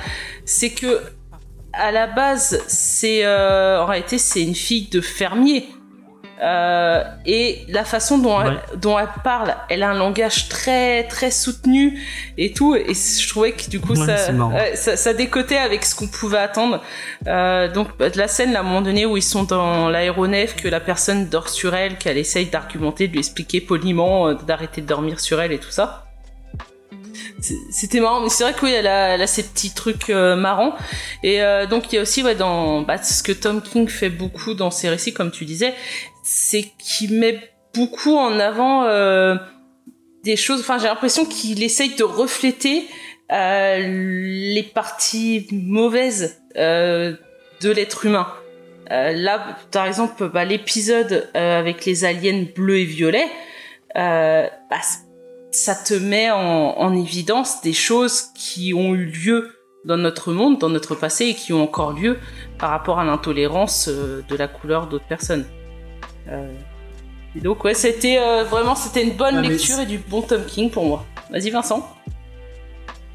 [0.44, 1.00] c'est que
[1.72, 5.66] à la base, c'est euh, en réalité c'est une fille de fermier.
[6.42, 8.46] Euh, et la façon dont, Ouais.
[8.72, 12.00] elle, dont elle parle, elle a un langage très très soutenu
[12.37, 12.74] et tout.
[12.74, 16.09] Et je trouvais que du coup Ouais, ça, ouais, ça, ça décotait avec ce qu'on
[16.09, 16.83] pouvait attendre.
[17.28, 20.57] Euh, donc bah, la scène là, à un moment donné où ils sont dans l'aéronef,
[20.57, 24.81] que la personne dort sur elle, qu'elle essaye d'argumenter, de lui expliquer poliment euh, d'arrêter
[24.81, 26.07] de dormir sur elle et tout ça.
[27.72, 30.37] C'était marrant, mais c'est vrai que oui, elle a, elle a ces petits trucs euh,
[30.37, 30.74] marrants.
[31.24, 34.11] Et euh, donc il y a aussi ouais, dans bah, ce que Tom King fait
[34.11, 35.74] beaucoup dans ses récits, comme tu disais,
[36.22, 37.40] c'est qu'il met
[37.74, 39.37] beaucoup en avant euh,
[40.24, 40.61] des choses.
[40.61, 42.87] Enfin, j'ai l'impression qu'il essaye de refléter
[43.32, 47.14] euh, les parties mauvaises euh,
[47.61, 48.28] de l'être humain.
[48.90, 53.28] Euh, là, par exemple, bah, l'épisode euh, avec les aliens bleus et violets,
[53.96, 54.80] euh, bah,
[55.50, 59.50] ça te met en, en évidence des choses qui ont eu lieu
[59.85, 62.18] dans notre monde, dans notre passé, et qui ont encore lieu
[62.58, 65.44] par rapport à l'intolérance de la couleur d'autres personnes.
[66.28, 66.52] Euh,
[67.37, 70.22] et donc ouais, c'était euh, vraiment c'était une bonne Ah, lecture c'est- et du bon
[70.22, 71.04] Tom King pour moi.
[71.30, 71.87] Vas-y Vincent.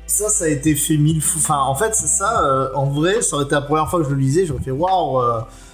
[0.09, 1.41] Ça, ça a été fait mille fois.
[1.41, 2.41] Enfin, en fait, c'est ça.
[2.45, 4.45] euh, en vrai, ça aurait été la première fois que je le lisais.
[4.45, 5.21] J'aurais fait waouh,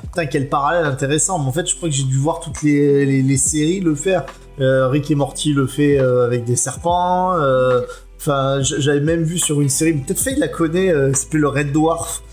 [0.02, 1.38] putain, quel parallèle intéressant.
[1.38, 3.94] Mais en fait, je crois que j'ai dû voir toutes les, les, les séries le
[3.94, 4.26] faire.
[4.60, 7.34] Euh, Rick et Morty le fait euh, avec des serpents.
[8.20, 9.94] Enfin, j'avais même vu sur une série.
[9.94, 10.92] Peut-être Faye la connaît.
[11.14, 12.24] Qui s'appelait le Red Dwarf.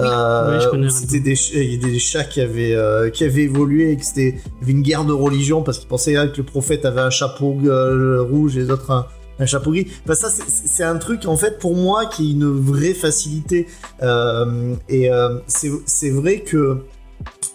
[0.00, 3.10] Euh, Oui, je connais où Red C'était des, il y des chats qui avaient, euh,
[3.10, 5.88] qui avaient évolué et que c'était il y avait une guerre de religion parce qu'ils
[5.88, 9.06] pensaient que le prophète avait un chapeau euh, rouge et les autres un,
[9.38, 9.86] un chapeau gris.
[10.04, 13.66] Enfin, ça, c'est- un truc, en fait, pour moi, qui est une vraie facilité.
[14.02, 15.10] Euh, et
[15.46, 16.78] c'est c'est vrai que.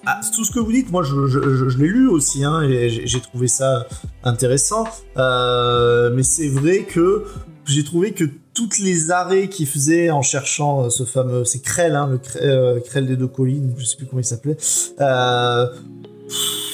[0.08, 2.62] Ah, tout ce que vous dites, moi, je, je- je- je l'ai lu aussi, hein,
[2.62, 3.88] et j'ai j'ai trouvé ça
[4.24, 4.84] intéressant.
[5.16, 7.24] Mais c'est vrai que
[7.66, 11.96] j'ai trouvé que toutes les arrêts qu'il faisait en cherchant euh, ce fameux, c'est Krell,
[11.96, 14.58] hein, le Krell, euh, des deux collines, je sais plus comment il s'appelait.
[15.02, 15.68] Euh,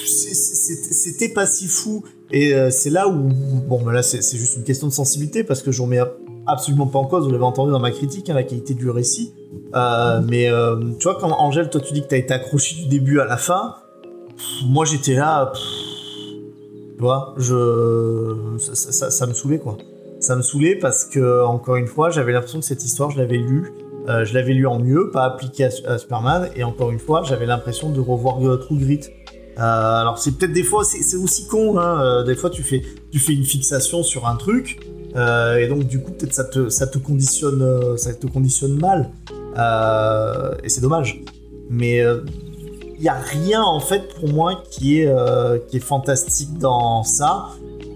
[0.06, 2.04] C'était pas si fou.
[2.30, 3.28] Et c'est là où,
[3.68, 6.00] bon, là, c'est juste une question de sensibilité parce que j'en mets
[6.46, 7.24] absolument pas en cause.
[7.26, 9.34] Vous l'avez entendu dans ma critique, hein, la qualité du récit.
[9.74, 10.48] Mais
[10.98, 13.36] tu vois, quand Angèle, toi, tu dis que t'as été accroché du début à la
[13.36, 13.74] fin,
[14.64, 15.52] moi j'étais là,
[16.96, 19.76] tu vois, je, ça- ça me saoulait quoi.
[20.22, 23.36] Ça me saoulait parce que, encore une fois, j'avais l'impression que cette histoire, je l'avais
[23.36, 23.72] lue.
[24.08, 27.22] euh, je l'avais lu en mieux, pas appliqué à, à Superman, et encore une fois,
[27.24, 29.00] j'avais l'impression de revoir euh, True Grit.
[29.56, 33.18] Alors c'est peut-être des fois, c'est aussi con, hein, euh, des fois tu fais, tu
[33.18, 34.80] fais une fixation sur un truc,
[35.14, 39.10] euh, et donc du coup peut-être ça te, ça te conditionne, ça te conditionne mal,
[40.64, 41.20] et c'est dommage.
[41.68, 42.02] Mais
[42.98, 45.14] il y a rien en fait pour moi qui est,
[45.68, 47.48] qui est fantastique dans ça,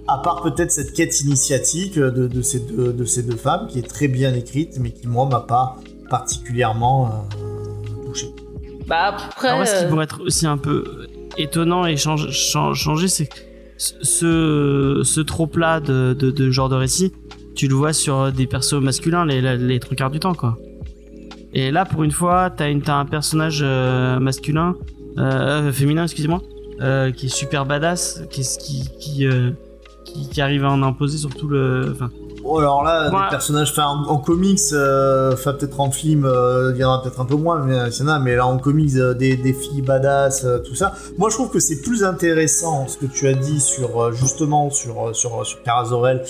[0.09, 3.79] à part peut-être cette quête initiatique de, de ces deux, de ces deux femmes qui
[3.79, 5.77] est très bien écrite, mais qui moi m'a pas
[6.11, 8.27] particulièrement euh, touché.
[8.87, 9.49] Bah après.
[9.49, 13.27] Alors, ce qui euh, pourrait être aussi un peu étonnant et change- chan- changer, c'est
[13.27, 13.35] que
[13.79, 17.13] ce, ce trop-plat de, de, de genre de récit,
[17.55, 20.57] tu le vois sur des persos masculins les, les, les trois quarts du temps, quoi.
[21.53, 24.75] Et là, pour une fois, t'as une- t'as un personnage euh, masculin,
[25.19, 26.43] euh, féminin, excusez-moi,
[26.81, 29.51] euh, qui est super badass, qui, qui, qui, euh,
[30.23, 31.93] qui, qui arrive à en imposer sur tout le.
[31.93, 32.11] Enfin,
[32.49, 36.25] Oh, alors là, Moi- des personnages, enfin en, en comics, euh, enfin peut-être en film,
[36.25, 38.21] euh, il y en a peut-être un peu moins, mais euh, il y en a,
[38.21, 40.95] mais là en comics, euh, des, des filles badass, tout ça.
[41.19, 45.11] Moi je trouve que c'est plus intéressant ce que tu as dit sur justement sur
[45.13, 46.23] sur sur Kara Zor-El,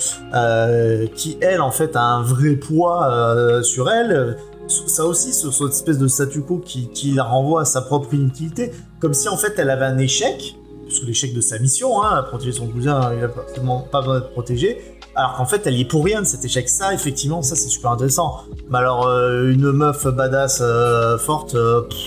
[1.13, 4.37] qui elle en fait a un vrai poids sur elle.
[4.67, 8.13] Ça aussi, ce- cette espèce de statu quo qui, qui la renvoie à sa propre
[8.13, 10.55] inutilité, comme si en fait elle avait un échec,
[10.87, 14.19] parce que l'échec de sa mission, hein, protéger son cousin, il a absolument pas besoin
[14.19, 14.81] d'être protégé,
[15.15, 16.67] alors qu'en fait elle y est pour rien de cet échec.
[16.69, 18.43] Ça, effectivement, ça c'est super intéressant.
[18.69, 21.97] Mais alors, euh, une meuf badass euh, forte, euh, pff,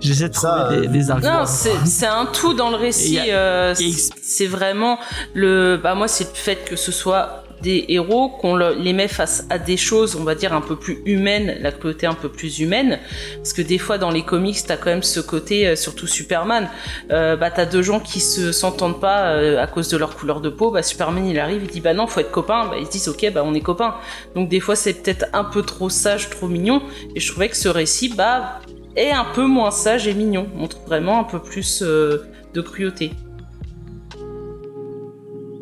[0.00, 1.40] j'essaie de Ça, trouver des, des arguments.
[1.40, 3.18] Non, c'est c'est un tout dans le récit.
[3.30, 4.98] Euh, c'est- c'est vraiment
[5.34, 5.78] le.
[5.82, 9.46] Bah moi, c'est le fait que ce soit des héros qu'on le- les met face
[9.50, 12.58] à des choses, on va dire un peu plus humaines, la côté un peu plus
[12.60, 12.98] humaine,
[13.36, 16.68] parce que des fois dans les comics, t'as quand même ce côté, euh, surtout Superman,
[17.10, 20.40] euh, bah t'as deux gens qui se s'entendent pas euh, à cause de leur couleur
[20.40, 22.86] de peau, bah Superman il arrive, il dit bah non, faut être copain, bah ils
[22.86, 23.94] se disent ok, bah on est copains.
[24.34, 26.82] Donc des fois c'est peut-être un peu trop sage, trop mignon,
[27.14, 28.60] et je trouvais que ce récit, bah
[28.96, 33.12] est un peu moins sage et mignon, montre vraiment un peu plus euh, de cruauté.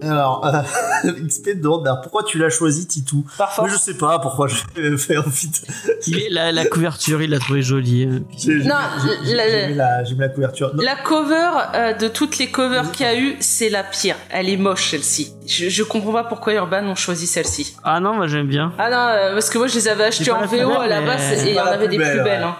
[0.04, 3.24] Alors, euh, XP demande bah, pourquoi tu l'as choisi, Titou?
[3.38, 3.64] Parfois.
[3.64, 5.66] Moi, je sais pas pourquoi je fais ensuite.
[6.06, 8.08] Il est, la, la couverture, il l'a trouvé jolie.
[8.36, 8.74] J'ai Non,
[9.24, 10.74] j'ai- la- j'ai la, j'ai aimé la couverture.
[10.74, 14.16] Non, La cover euh, de toutes les covers qu'il y a eu, c'est la pire.
[14.30, 15.32] Elle est moche celle-ci.
[15.46, 17.76] Je, je comprends pas pourquoi Urban ont choisi celle-ci.
[17.84, 18.72] Ah non, moi j'aime bien.
[18.78, 21.00] Ah non, euh, parce que moi je les avais achetées en VO belle, à la
[21.02, 22.40] base et il y en avait plus des belle, plus belles.
[22.42, 22.46] ouais.
[22.46, 22.56] hein.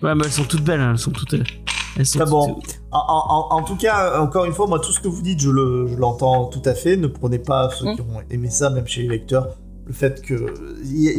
[0.00, 1.34] Ouais, mais elles sont toutes belles, hein, elles sont toutes.
[1.34, 1.57] euh, Elles
[2.06, 2.60] sont toutes- bon.
[2.92, 5.50] En, en- en tout cas, encore une fois, moi, tout ce que vous dites, je
[5.50, 6.96] le- je l'entends tout à fait.
[6.96, 7.94] Ne prenez pas ceux Mm.
[7.96, 9.48] qui ont aimé ça, même chez les lecteurs,
[9.86, 10.34] le fait que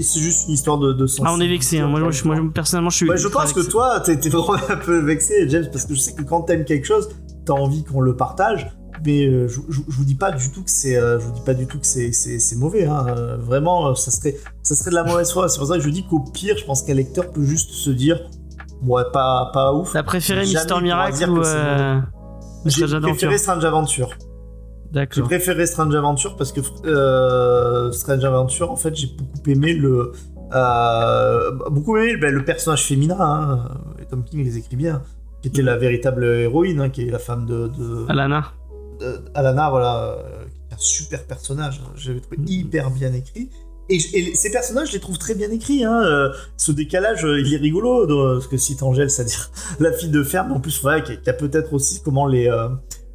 [0.01, 1.79] c'est juste une histoire de, de Ah, on est vexé.
[1.79, 1.87] Hein.
[1.87, 2.11] Moi, moi,
[2.53, 3.09] personnellement, je suis.
[3.09, 6.13] Ouais, je pense que toi, t'es vraiment un peu vexé, James, parce que je sais
[6.13, 7.09] que quand t'aimes quelque chose,
[7.45, 8.71] t'as envie qu'on le partage.
[9.05, 11.31] Mais euh, je, je- je vous dis pas du tout que c'est, euh, je vous
[11.31, 12.83] dis pas du tout que c'est, c'est, c'est mauvais.
[12.85, 13.05] Hein.
[13.07, 15.47] Euh, vraiment, euh, ça serait, ça serait de la mauvaise foi.
[15.47, 17.91] C'est pour ça que je dis qu'au pire, je pense qu'un lecteur peut juste se
[17.91, 18.19] dire,
[18.83, 19.91] ouais, pas, pas ouf.
[19.93, 21.43] T'as préféré Mister Miracle ou.
[21.45, 21.99] Euh...
[22.65, 24.09] J'ai préféré Strange Adventure.
[24.11, 25.23] J'ai D'accord.
[25.25, 30.11] préféré Strange Adventure parce que euh, Strange Adventure, en fait, j'ai beaucoup aimé le,
[30.53, 33.17] euh, beaucoup aimé ben, le personnage féminin.
[33.19, 33.69] Hein,
[34.01, 35.01] et Tom King les écrit bien,
[35.41, 38.45] qui était la véritable héroïne, hein, qui est la femme de, de, Alana.
[38.99, 40.15] de- Alana, voilà, euh,
[40.45, 41.81] qui est un super personnage.
[41.85, 42.47] hein, J'avais trouvé Mhm.
[42.47, 43.49] hyper bien écrit.
[43.89, 45.83] Et, ces personnages, je les trouve très bien écrits.
[45.83, 46.01] Hein.
[46.03, 48.05] euh, ce décalage, euh, il est rigolo.
[48.35, 49.49] parce que si Angèle, c'est-à-dire
[49.79, 52.47] la fille de ferme, en plus, ouais, qui, a- peut-être aussi comment les.
[52.47, 52.69] euh,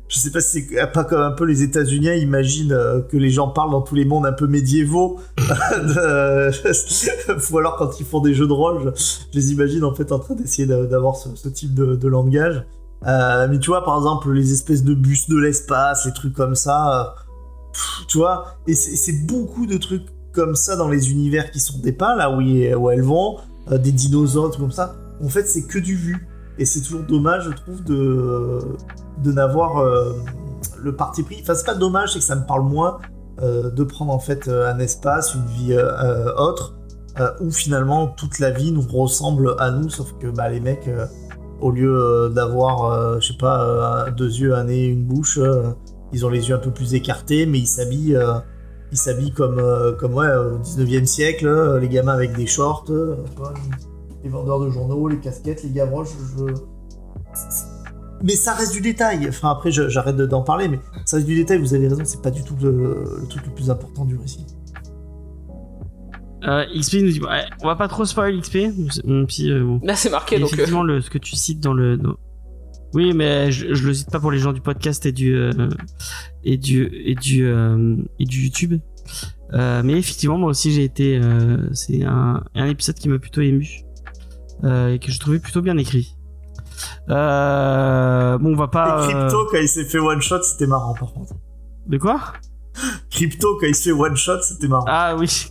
[0.08, 3.30] je sais pas si c'est pas comme un peu les États-Unis imaginent euh, que les
[3.30, 5.18] gens parlent dans tous les mondes un peu médiévaux.
[5.38, 10.18] Ou alors quand ils font des jeux de rôle, je, les imagine en fait en
[10.18, 12.64] train d'essayer d'a- d'avoir ce, ce type de, langage.
[13.04, 17.14] Mais tu vois, par exemple, les espèces de bus de l'espace, les trucs comme ça,
[18.08, 22.16] tu vois, et c'est beaucoup de trucs comme ça dans les univers qui sont dépeints,
[22.16, 23.38] là où, où elles vont,
[23.70, 24.96] euh, des dinosaures, comme ça.
[25.22, 26.28] En fait, c'est que du vu.
[26.58, 28.58] Et c'est toujours dommage, je trouve, de,
[29.22, 30.12] de n'avoir euh,
[30.82, 31.38] le parti pris.
[31.40, 32.98] Enfin, c'est pas dommage, c'est que ça me parle moins
[33.40, 35.76] euh, de prendre en fait un espace, une vie
[36.36, 36.76] autre,
[37.40, 40.90] où finalement toute la vie nous ressemble à nous, sauf que bah, les mecs,
[41.60, 45.40] au lieu d'avoir, je sais pas, deux yeux, un nez, une bouche,
[46.12, 48.18] ils ont les yeux un peu plus écartés, mais ils s'habillent,
[48.94, 52.86] ils s'habillent comme, euh, comme ouais, au 19e siècle, euh, les gamins avec des shorts,
[52.90, 53.16] euh,
[54.22, 56.44] les vendeurs de journaux, les casquettes, les gavroches, je...
[58.22, 59.26] Mais ça reste du détail.
[59.28, 61.58] Enfin, après, j'arrête de- d'en parler, mais ça reste du détail.
[61.58, 64.46] Vous avez raison, c'est pas du tout le, le truc le plus important du récit.
[66.46, 68.58] Euh, XP nous dit ouais, on va pas trop spoil XP.
[69.26, 69.80] Puis, euh, bon.
[69.82, 70.50] Là c'est marqué donc.
[70.50, 71.96] euh, Effectivement, le, ce que tu cites dans le.
[71.96, 72.14] dans-
[72.94, 75.68] Oui, mais je, je le cite pas pour les gens du podcast et du euh,
[76.44, 78.80] et du et du euh, et du YouTube.
[79.52, 81.18] Euh, mais effectivement, moi aussi, j'ai été.
[81.22, 83.82] euh, c'est un, un épisode qui m'a plutôt ému
[84.64, 86.16] euh, et que je trouvais plutôt bien écrit.
[87.10, 89.06] Euh, bon, on va pas.
[89.08, 91.34] Et euh, Crypto, quand il s'est fait one shot, c'était marrant par contre.
[91.86, 92.20] De quoi?
[93.10, 94.84] Crypto, quand il se fait one shot, c'était marrant.
[94.88, 95.46] Ah oui.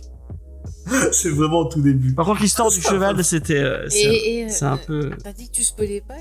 [1.12, 2.12] c'est vraiment au tout début.
[2.14, 3.58] Par contre, l'histoire du cheval, c'était.
[3.62, 5.10] euh, c'est Et, et, c'est un peu.
[5.22, 6.14] T'as dit que tu spoilais pas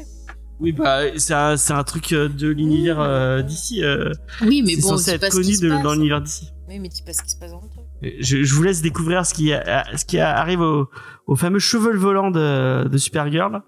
[0.63, 3.84] Oui, bah, c'est un, c'est un truc euh, de l'univers euh, d'ici.
[3.84, 5.84] euh, Oui, mais c'est bon, censé c'est être pas ce qui connu se de- passe.
[5.84, 6.49] dans l'univers d'ici.
[6.69, 8.15] Oui, mais dis pas ce qui se passe dans le truc.
[8.21, 10.89] Je, je vous laisse découvrir ce qui, a- ce qui arrive au,
[11.28, 13.62] au fameux cheveux volant de, de Supergirl.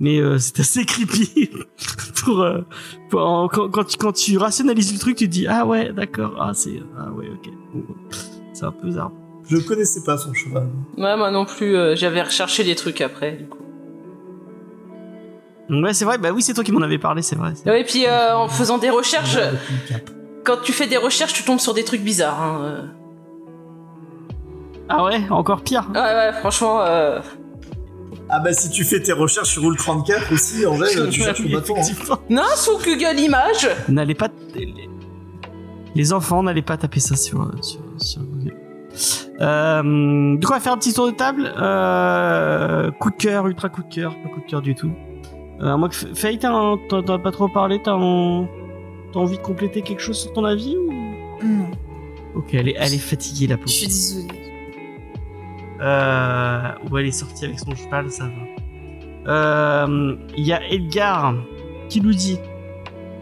[0.00, 1.50] Mais euh, c'est assez creepy.
[2.24, 2.62] pour, euh,
[3.08, 5.92] pour- en- quand, quand, tu, quand tu rationalises le truc, tu te dis Ah ouais,
[5.92, 6.34] d'accord.
[6.40, 6.80] Ah, c'est.
[6.98, 7.52] Ah ouais, ok.
[8.52, 9.12] C'est un peu bizarre.
[9.48, 10.68] Je connaissais pas son cheval.
[10.96, 11.76] Ouais, moi non plus.
[11.76, 13.32] euh, J'avais recherché des trucs après.
[13.36, 13.58] Du coup.
[15.70, 16.18] Ouais, c'est vrai.
[16.18, 17.52] Bah oui, c'est toi qui m'en avais parlé, c'est vrai.
[17.66, 19.38] Ouais, et puis euh, en faisant des recherches,
[20.44, 22.40] quand tu fais des recherches, tu tombes sur des trucs bizarres.
[22.42, 22.60] Hein.
[22.62, 22.82] euh.
[24.88, 25.88] Ah ouais, encore pire.
[25.94, 26.80] Ouais, ouais, franchement.
[26.82, 27.20] euh,
[28.28, 31.52] Ah bah si tu fais tes recherches sur Rule 34 aussi, Angèle, tu cherches le
[31.54, 31.74] bâton.
[31.78, 32.18] hein.
[32.28, 33.68] Non, sous Google Images.
[33.88, 34.28] N'allez pas.
[35.94, 38.56] Les enfants, n'allez pas taper ça sur, sur, sur Google.
[39.40, 41.52] Euh, du coup, on va faire un petit tour de table?
[41.58, 44.92] Euh, coup de cœur, ultra coup de cœur, pas coup de cœur du tout.
[45.62, 49.82] Euh, moi, Faye, t'as un- t'en as pas trop parlé, t'as t'as envie de compléter
[49.82, 50.90] quelque chose sur ton avis ou...
[51.44, 51.66] Non,
[52.34, 53.68] Ok, elle est, elle est fatiguée la je pauvre.
[53.70, 54.28] suis désolée.
[55.80, 59.30] Euh, où elle est sortie avec son cheval, ça va.
[59.32, 61.34] Euh, Il y a Edgar
[61.88, 62.38] qui nous dit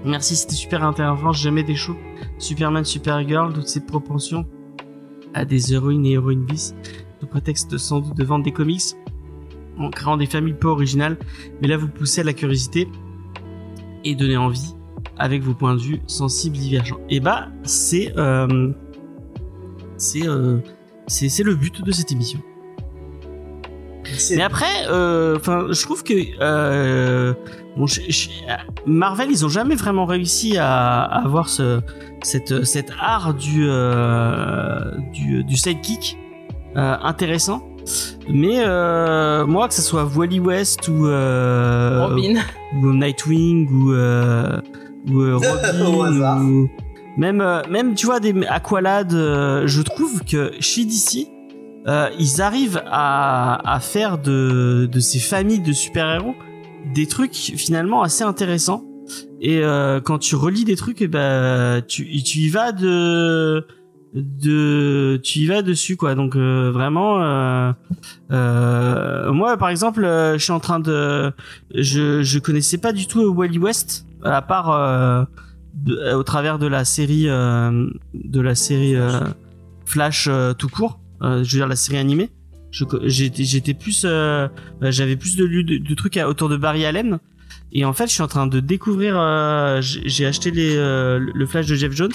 [0.05, 1.33] Merci, c'était super intéressant.
[1.33, 1.97] Jamais des shows.
[2.39, 4.47] Superman, Supergirl, toutes ces propensions
[5.35, 6.75] à des héroïnes et héroïnes bis,
[7.21, 8.83] sous prétexte sans doute de vendre des comics,
[9.81, 11.17] en créant des familles peu originales.
[11.61, 12.89] Mais là, vous poussez à la curiosité
[14.05, 14.75] et donner envie
[15.19, 17.01] avec vos points de vue sensibles divergents.
[17.11, 18.71] Et bah, c'est euh,
[19.97, 20.59] c'est euh,
[21.07, 22.41] c'est le but de cette émission.
[24.31, 25.39] Mais après, euh,
[25.73, 27.33] je trouve que euh,
[27.77, 28.29] bon, je- je-
[28.87, 31.81] Marvel, ils ont jamais vraiment réussi à, à avoir ce,
[32.23, 36.19] cette, cet art du, euh, du, du sidekick
[36.75, 37.63] intéressant.
[38.29, 42.41] Mais euh, moi, que ce soit Wally West ou, euh, Robin.
[42.83, 44.61] ou Nightwing ou, euh,
[45.11, 45.37] ou euh.
[45.83, 46.71] Robin ou
[47.17, 51.27] même euh, même tu vois des Aqualad euh, je trouve que chez DC
[51.89, 56.35] euh, ils arrivent à, à faire de, de ces familles de super-héros
[56.95, 58.85] des trucs finalement assez intéressants
[59.41, 63.67] et euh, quand tu relis des trucs eh ben tu, tu y vas de
[64.15, 66.15] de tu y vas dessus quoi.
[66.15, 67.73] Donc euh, vraiment euh,
[68.33, 71.33] euh, moi par exemple euh, je suis en train de
[71.75, 75.25] je je connaissais pas du tout Wally West à part euh,
[75.75, 79.21] de- au travers de la série euh, de la série euh,
[79.85, 82.31] Flash euh, tout court euh, je veux dire la série animée.
[82.73, 84.47] J'étais j'étais plus euh,
[84.81, 87.19] bah, j'avais plus de, de, de trucs autour de Barry Allen.
[87.73, 91.47] Et en fait je suis en train de découvrir euh, j'ai acheté les euh, le
[91.47, 92.13] Flash de Jeff Jones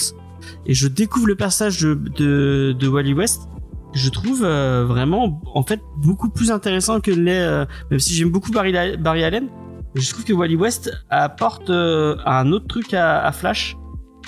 [0.66, 3.48] et je découvre le personnage de de, de Wally West
[3.96, 8.30] je trouve euh, vraiment en fait beaucoup plus intéressant que les euh, même si j'aime
[8.30, 9.48] beaucoup Barry, Barry Allen
[9.96, 13.78] je trouve que Wally West apporte euh, un autre truc à, à Flash.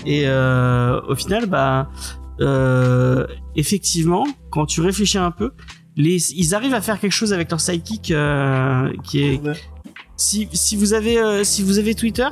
[0.05, 1.89] Et euh, au final bah
[3.55, 5.51] effectivement quand tu réfléchis un peu
[5.95, 8.14] les, ils arrivent à faire quelque chose avec leur sidekick
[9.03, 9.41] qui est
[10.16, 12.28] si, si vous avez si vous avez Twitter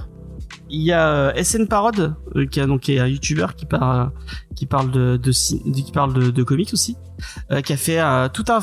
[0.70, 3.66] il y a euh, SN Parod euh, qui, a, donc, qui est un YouTuber qui
[3.66, 4.11] parle
[4.55, 6.95] qui parle de, de, qui parle de, de comics aussi
[7.51, 8.59] euh, qui a fait euh, tout un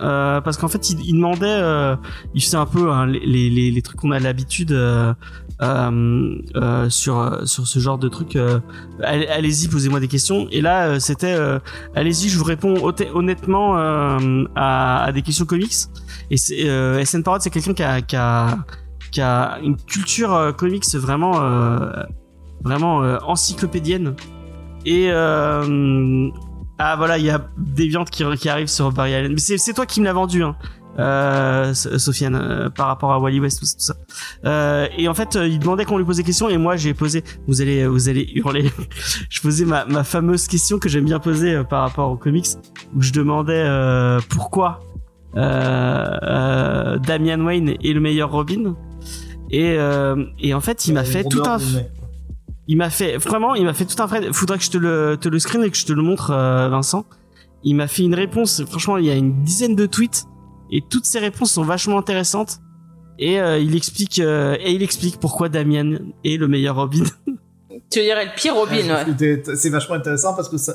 [0.00, 1.96] euh, parce qu'en fait il, il demandait euh,
[2.34, 3.20] il faisait un peu hein, les,
[3.50, 5.14] les, les, trucs qu'on a l'habitude euh,
[5.62, 8.60] euh, euh, sur sur ce genre de trucs euh,
[9.02, 10.46] allez- allez-y posez-moi des questions.
[10.50, 11.58] Et là euh, c'était euh,
[11.94, 15.74] allez-y je vous réponds honnêt- honnêtement euh, à, à des questions comics.
[16.30, 16.36] Et
[16.68, 18.58] euh, SN Parod c'est quelqu'un qui a, qui a
[19.10, 21.90] qui a une culture euh, comics vraiment euh,
[22.62, 24.14] vraiment euh, encyclopédienne.
[24.84, 29.32] Et ah voilà il y a Deviant qui, qui arrive sur Barry Allen.
[29.32, 30.54] Mais c'est toi qui me l'as vendu hein
[31.74, 33.94] Sofiane par rapport à Wally West tout, ça-
[34.96, 37.60] et en fait il demandait qu'on lui pose des questions et moi j'ai posé vous
[37.60, 38.70] allez vous allez hurler.
[39.28, 42.46] Je posais ma, ma fameuse question que j'aime bien poser par rapport aux comics
[42.96, 43.64] où je demandais
[44.28, 44.80] pourquoi
[45.34, 48.74] Damian Wayne est le meilleur Robin
[49.50, 51.58] et, euh, et en fait il m'a fait tout un
[52.66, 55.16] il m'a fait vraiment il m'a fait tout un thread faudrait que je te le
[55.18, 57.06] te le screen et que je te le montre euh, Vincent.
[57.64, 60.26] Il m'a fait une réponse franchement il y a une dizaine de tweets
[60.70, 62.58] et toutes ces réponses sont vachement intéressantes.
[63.18, 67.04] Et euh, il explique euh, et il explique pourquoi Damian est le meilleur Robin.
[67.90, 69.42] Tu dirais le pire Robin, ouais.
[69.56, 70.74] C'est vachement intéressant parce que ça,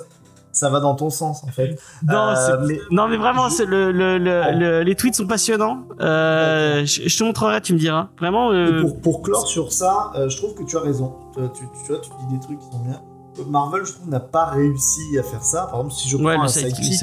[0.53, 1.77] ça va dans ton sens en fait.
[2.07, 4.57] non Euh, mais non mais vraiment c'est le, le, le, Oh.
[4.57, 8.81] le- les tweets sont passionnants euh, je, je te montrerai tu me diras vraiment euh,
[8.81, 11.13] pour, pour clore sur ça, je trouve que tu as raison.
[11.35, 13.01] Tu, tu, tu vois, tu dis des trucs qui sont bien.
[13.49, 15.63] Marvel, je trouve, n'a pas réussi à faire ça.
[15.71, 16.93] Par exemple, si je prends ouais un le sidekick,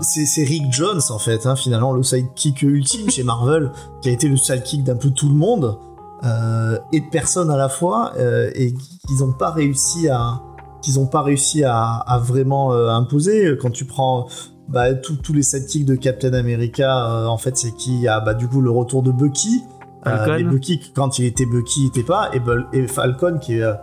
[0.00, 4.28] c'est Rick Jones en fait, hein, finalement, le sidekick ultime chez Marvel, qui a été
[4.28, 5.76] le sidekick d'un peu tout le monde
[6.22, 8.72] euh, et de personnes à la fois, euh, et
[9.08, 10.40] qu'ils n'ont pas réussi à
[10.86, 13.56] qu'ils ont pas réussi à, à vraiment euh, imposer.
[13.60, 14.26] Quand tu prends
[14.68, 18.20] bah, tous les sidekicks de Captain America, euh, en fait, c'est qui Il y a
[18.20, 19.62] bah, du coup le retour de Bucky.
[20.04, 20.32] Falcon.
[20.36, 23.62] mais Bucky, quand il était Bucky, il était pas, et, Bul- et Falcon qui est
[23.62, 23.74] euh,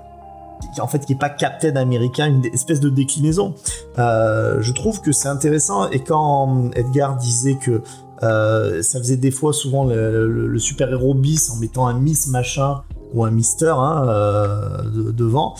[0.73, 3.55] qui, en fait qui est pas Captain America, une espèce de déclinaison.
[3.99, 7.81] Euh, je trouve que c'est intéressant et quand Edgar disait que
[8.23, 12.27] euh, ça faisait des fois souvent le, le- le super-héros bis en mettant un Miss
[12.27, 12.83] machin
[13.13, 15.55] ou un Mister hein, euh, de- devant,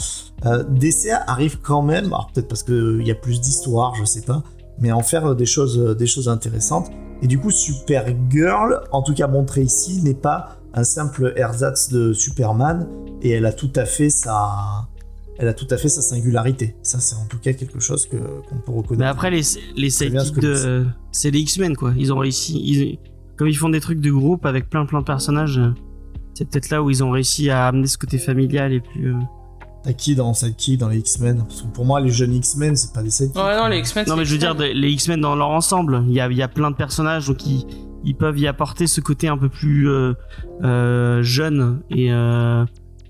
[0.46, 4.22] euh, DC arrive quand même, alors peut-être parce qu'il y a plus d'histoire, je sais
[4.22, 4.44] pas,
[4.80, 6.90] mais à en faire des choses, des choses intéressantes.
[7.22, 12.12] Et du coup, Supergirl, en tout cas montré ici, n'est pas un simple ersatz de
[12.14, 12.88] Superman
[13.22, 14.88] et elle a tout à fait sa,
[15.38, 16.76] elle a tout à fait sa singularité.
[16.84, 19.00] Ça, c'est en tout cas quelque chose que qu'on peut reconnaître.
[19.00, 19.42] Mais après, les,
[19.78, 20.86] les sidekicks de.
[21.12, 21.94] C'est les X-Men, quoi.
[21.98, 22.60] Ils ont réussi.
[22.64, 23.00] Ils...
[23.38, 25.72] Comme ils font des trucs de groupe avec plein plein de personnages, euh,
[26.34, 29.14] c'est peut-être là où ils ont réussi à amener ce côté familial et plus.
[29.14, 29.20] euh,
[29.84, 31.40] T'as qui dans Sidekick, dans les X-Men?
[31.40, 33.42] Parce que pour moi, les jeunes X-Men, c'est pas des Sidekicks.
[33.44, 34.06] Ouais, non, les X-Men.
[34.08, 36.42] Non, mais je veux dire, les X-Men dans leur ensemble, il y a, il y
[36.42, 37.66] a plein de personnages, donc ils,
[38.06, 40.14] ils peuvent y apporter ce côté un peu plus euh,
[40.64, 42.64] euh, jeune et, euh,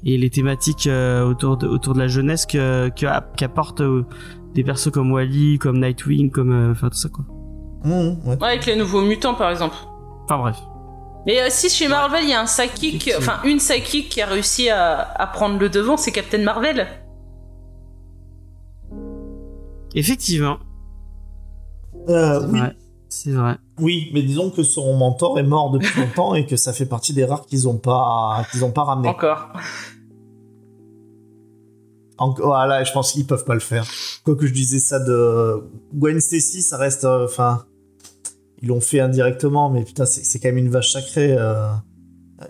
[0.03, 3.05] et les thématiques euh, autour, de, autour de la jeunesse que, que
[3.37, 4.03] qu'apportent euh,
[4.55, 6.51] des persos comme Wally, comme Nightwing, comme.
[6.51, 7.23] euh, Enfin, tout ça, quoi.
[7.83, 8.15] Mmh, ouais.
[8.25, 9.75] Ouais, avec les nouveaux mutants, par exemple.
[10.23, 10.57] Enfin, bref.
[11.25, 12.45] Mais euh, si chez Marvel, il y a un
[13.17, 16.87] enfin une sidekick qui a réussi à, à prendre le devant, c'est Captain Marvel.
[19.95, 20.57] Effectivement.
[22.09, 22.75] Euh, c'est oui, vrai.
[23.09, 23.57] C'est vrai.
[23.79, 27.13] Oui, mais disons que son mentor est mort depuis longtemps et que ça fait partie
[27.13, 29.07] des rares qu'ils ont pas qu'ils ont pas ramené.
[29.09, 29.49] Encore.
[32.17, 33.85] En- voilà, je pense qu'ils peuvent pas le faire.
[34.23, 35.63] Quoi que je disais ça de
[35.93, 37.27] Gwen Stacy, ça reste, euh,
[38.63, 41.67] ils l'ont fait indirectement, mais putain, c'est c'est quand même une vache sacrée euh,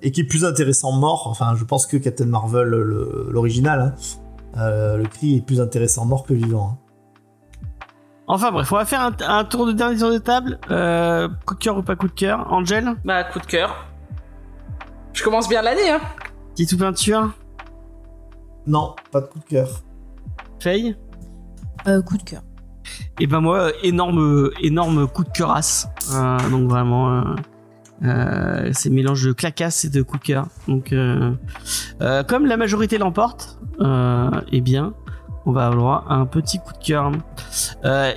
[0.01, 1.27] et qui est plus intéressant mort.
[1.27, 3.95] Enfin, je pense que Captain Marvel, le- l'original, hein,
[4.61, 6.69] euh, le cri est plus intéressant mort que vivant.
[6.73, 6.77] hein.
[8.27, 10.57] Enfin bref, on va faire un, un tour de dernier tour de table.
[10.71, 12.47] Euh, coup de cœur ou pas coup de cœur?
[12.53, 12.93] Angel?
[13.03, 13.85] Bah, coup de cœur.
[15.11, 15.99] Je commence bien l'année, hein.
[16.55, 17.33] Petit ou peinture?
[18.65, 19.81] Non, pas de coup de cœur.
[20.59, 20.95] Faye?
[21.87, 22.43] Euh, coup de cœur.
[23.19, 25.87] Et ben moi, énorme, énorme coup de cœurasse.
[26.13, 27.21] Euh, donc vraiment, euh,
[28.03, 30.47] euh, c'est mélange de clacasse et de coup de cœur.
[30.67, 30.93] Donc,
[32.27, 33.59] comme la majorité l'emporte,
[34.51, 34.93] eh bien,
[35.45, 37.11] on va avoir le droit à un petit coup de cœur.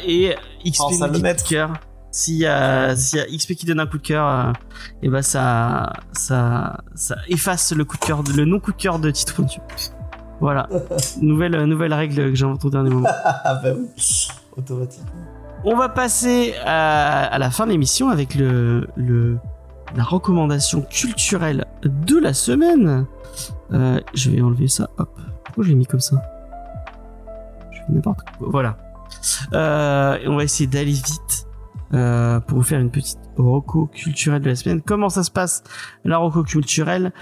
[0.06, 1.72] Et XP Oh, ça coup de cœur.
[2.16, 4.52] S'il y a, s'il y a XP qui donne un coup de cœur, euh,
[5.02, 8.98] et ben ça, ça, ça efface le coup de cœur, le non coup de cœur
[8.98, 9.60] de Tito Pointu.
[10.40, 10.66] Voilà,
[11.20, 13.06] nouvelle, nouvelle règle que j'ai inventée au dernier moment.
[13.44, 14.28] Ah bah oui,
[15.64, 23.06] On va passer à, la fin de l'émission avec la recommandation culturelle de la semaine.
[23.72, 24.88] Euh, je vais enlever ça.
[25.44, 26.22] Pourquoi je l'ai mis comme ça?
[27.72, 28.48] Je fais n'importe quoi.
[28.50, 28.78] Voilà.
[29.52, 31.46] Euh, on va essayer d'aller vite
[31.94, 34.80] euh, pour vous faire une petite roco culturelle de la semaine.
[34.80, 35.64] Comment ça se passe
[36.04, 37.12] la roco culturelle?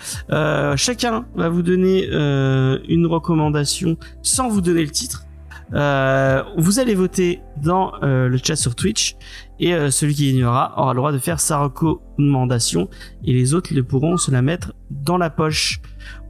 [0.76, 5.24] Chacun va vous donner une recommandation sans vous donner le titre.
[5.74, 9.16] Euh, vous allez voter dans euh, le chat sur Twitch
[9.58, 12.88] et euh, celui qui gagnera aura le droit de faire sa recommandation
[13.24, 15.80] et les autres le pourront se la mettre dans la poche.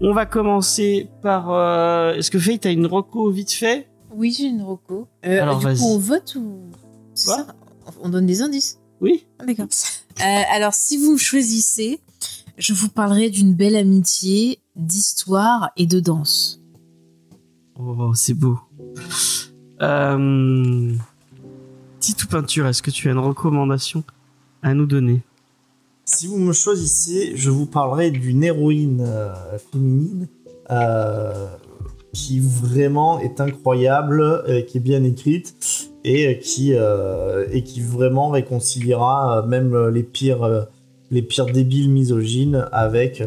[0.00, 1.50] On va commencer par...
[2.14, 3.88] Est-ce que Faye, t'as une reco vite fait?
[4.16, 4.62] Oui, j'ai une.
[4.62, 6.70] Euh, Alors, du coup, on vote ou.
[7.24, 7.36] Quoi?
[7.36, 7.46] ça?
[8.02, 9.66] On donne des indices Oui Ah, D'accord.
[10.54, 12.00] Alors, si vous me choisissez,
[12.56, 16.62] je vous parlerai d'une belle amitié, d'histoire et de danse.
[17.76, 18.58] Oh, c'est beau.
[19.82, 20.94] Euh...
[22.34, 24.02] Peinture, est-ce que tu as une recommandation
[24.60, 25.20] à nous donner?
[26.04, 29.32] Si vous me choisissez, je vous parlerai d'une héroïne euh,
[29.70, 30.26] féminine
[30.72, 31.46] euh,
[32.12, 39.44] qui vraiment est incroyable, euh, qui est bien écrite et qui, et qui vraiment réconciliera
[39.48, 40.66] même les pires,
[41.12, 43.22] les pires débiles misogynes avec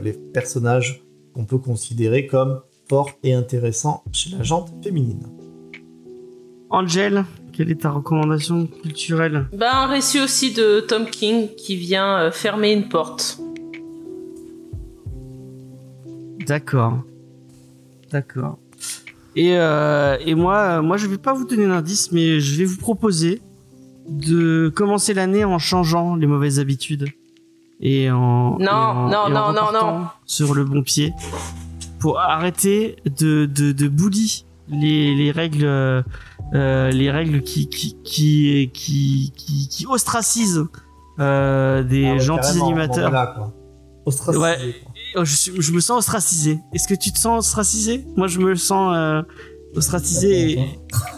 [0.00, 1.02] les personnages
[1.34, 2.60] qu'on peut considérer comme
[2.90, 5.22] forts et intéressants chez la jante féminine.
[6.70, 9.46] Angel, quelle est ta recommandation culturelle?
[9.56, 13.38] Bah, un récit aussi de Tom King qui vient euh, fermer une porte.
[16.46, 16.98] D'accord.
[18.10, 18.58] D'accord.
[19.36, 22.78] Et, euh, et moi, moi, je vais pas vous donner d'indice, mais je vais vous
[22.78, 23.40] proposer
[24.08, 27.06] de commencer l'année en changeant les mauvaises habitudes
[27.80, 30.06] et en Non, et en- non, et en non, non, non.
[30.26, 31.12] sur le bon pied
[32.00, 36.02] pour arrêter de de, de bully les, les règles euh,
[36.54, 40.64] euh, les règles qui qui qui qui qui, qui ostracisent
[41.20, 43.34] euh, des Ah ouais, gentils animateurs.
[43.34, 43.54] quoi.
[44.06, 44.56] Ostracisé, Ouais.
[45.16, 46.58] Oh, je, suis- je me sens ostracisé.
[46.72, 48.06] Est-ce que tu te sens ostracisé?
[48.16, 49.22] Moi, je me sens euh,
[49.76, 50.52] ostracisé.
[50.52, 50.58] Et,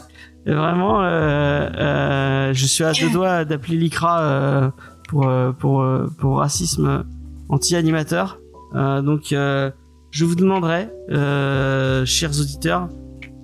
[0.46, 4.70] et vraiment, euh, euh, je suis à deux doigts d'appeler l'ICRA euh,
[5.08, 5.30] pour,
[5.60, 5.86] pour,
[6.18, 7.04] pour racisme
[7.48, 8.38] anti-animateur.
[8.74, 9.70] Euh, donc, euh,
[10.12, 12.88] je vous demanderai, euh, chers auditeurs,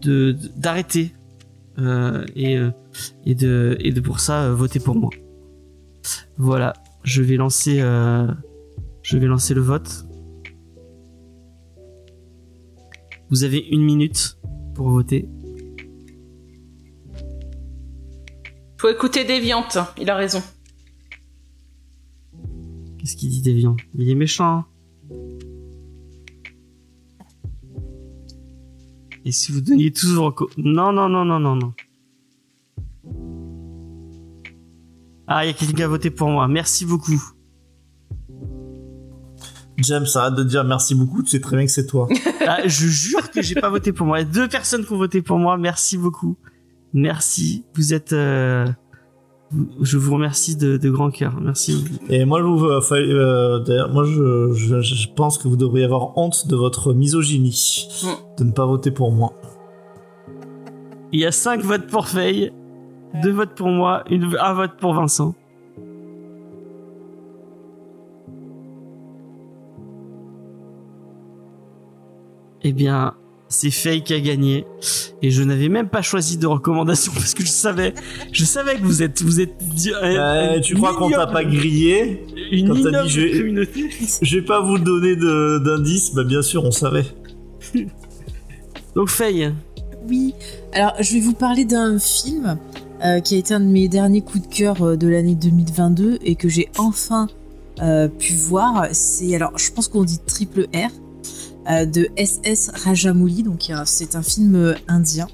[0.02, 1.12] de d'arrêter
[1.78, 2.70] euh, et, euh,
[3.24, 5.10] et, de, et de pour ça voter pour moi.
[6.36, 8.28] Voilà, je vais lancer, euh,
[9.02, 10.04] je vais lancer le vote.
[13.30, 14.38] Vous avez une minute
[14.74, 15.28] pour voter.
[18.78, 20.42] Faut écouter Déviante, il a raison.
[22.98, 24.44] Qu'est-ce qu'il dit Déviant Il est méchant.
[24.44, 24.66] hein.
[29.24, 31.72] Et si vous donniez tous vos recos Non, non, non, non, non, non.
[35.26, 36.48] Ah, il y a quelqu'un qui a voté pour moi.
[36.48, 37.22] Merci beaucoup.
[39.78, 42.08] James, arrête de dire merci beaucoup, tu sais très bien que c'est toi.
[42.50, 44.20] Ah, je jure que j'ai pas voté pour moi.
[44.20, 45.58] Il y a deux personnes qui ont voté pour moi.
[45.58, 46.38] Merci beaucoup.
[46.94, 47.62] Merci.
[47.74, 48.14] Vous êtes.
[48.14, 48.66] euh,
[49.80, 51.40] Je vous remercie de, de grand cœur.
[51.40, 51.84] Merci.
[52.10, 56.18] Et moi, vous, euh, euh, d'ailleurs, moi je, je, je pense que vous devriez avoir
[56.18, 57.88] honte de votre misogynie,
[58.36, 59.32] de ne pas voter pour moi.
[61.12, 62.52] Il y a cinq votes pour Faye,
[63.22, 65.34] deux votes pour moi, une, un vote pour Vincent.
[72.62, 73.14] Eh bien,
[73.48, 74.66] c'est Faye qui a gagné
[75.22, 77.94] et je n'avais même pas choisi de recommandation parce que je savais,
[78.32, 79.54] je savais que vous êtes, vous êtes.
[80.02, 83.90] Euh, tu crois qu'on t'a pas grillé Une quand t'as ignoble dit, je- communauté.
[84.22, 87.06] Je vais pas vous donner de- d'indices, bah bien sûr, on savait.
[88.94, 89.52] Donc Faye,
[90.08, 90.34] Oui,
[90.72, 92.58] alors je vais vous parler d'un film
[93.04, 96.18] euh, qui a été un de mes derniers coups de cœur euh, de l'année 2022
[96.24, 97.28] et que j'ai enfin
[97.80, 98.88] euh, pu voir.
[98.92, 100.88] C'est alors, je pense qu'on dit triple R euh,
[101.68, 103.42] de SS Rajamouli.
[103.42, 105.28] Donc c'est un film euh, indien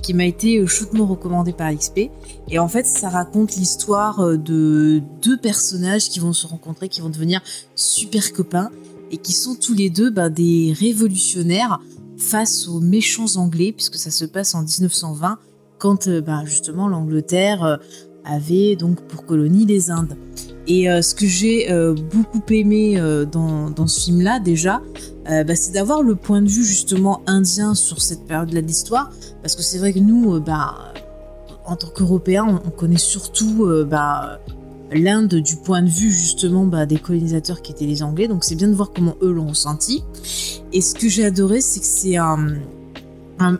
[0.00, 2.10] qui m'a été euh, chaudement recommandé par XP.
[2.48, 7.00] Et en fait, ça raconte l'histoire euh, de deux personnages qui vont se rencontrer, qui
[7.00, 7.42] vont devenir
[7.74, 8.70] super copains
[9.10, 11.80] et qui sont tous les deux bah, des révolutionnaires
[12.16, 15.38] face aux méchants anglais, puisque ça se passe en 1920,
[15.78, 17.76] quand euh, bah, justement l'Angleterre euh,
[18.28, 20.16] avait donc pour colonie les Indes.
[20.68, 24.82] Et euh, ce que j'ai euh, beaucoup aimé euh, dans, dans ce film-là, déjà,
[25.24, 29.10] bah, c'est d'avoir le point de vue justement indien sur cette période-là de l'histoire,
[29.42, 30.92] parce que c'est vrai que nous, bah,
[31.66, 34.40] en tant qu'Européens, on, on connaît surtout bah,
[34.90, 38.54] l'Inde du point de vue justement bah, des colonisateurs qui étaient les Anglais, donc c'est
[38.54, 40.02] bien de voir comment eux l'ont ressenti.
[40.72, 42.38] Et ce que j'ai adoré, c'est que c'est un-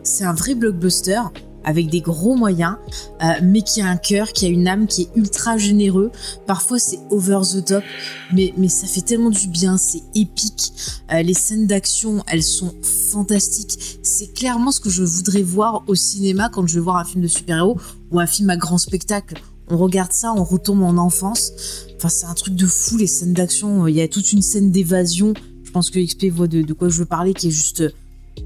[0.02, 1.20] c'est un vrai blockbuster
[1.64, 2.76] avec des gros moyens,
[3.22, 6.10] euh, mais qui a un cœur, qui a une âme, qui est ultra généreux.
[6.46, 7.84] Parfois c'est over the top,
[8.32, 10.72] mais, mais ça fait tellement du bien, c'est épique.
[11.12, 13.98] Euh, les scènes d'action, elles sont fantastiques.
[14.02, 17.22] C'est clairement ce que je voudrais voir au cinéma quand je vais voir un film
[17.22, 17.78] de super-héros
[18.10, 19.40] ou un film à grand spectacle.
[19.70, 21.52] On regarde ça, on retombe en enfance.
[21.96, 23.86] Enfin, c'est un truc de fou, les scènes d'action.
[23.86, 25.34] Il y a toute une scène d'évasion.
[25.62, 27.82] Je pense que XP voit de, de quoi je veux parler, qui est juste,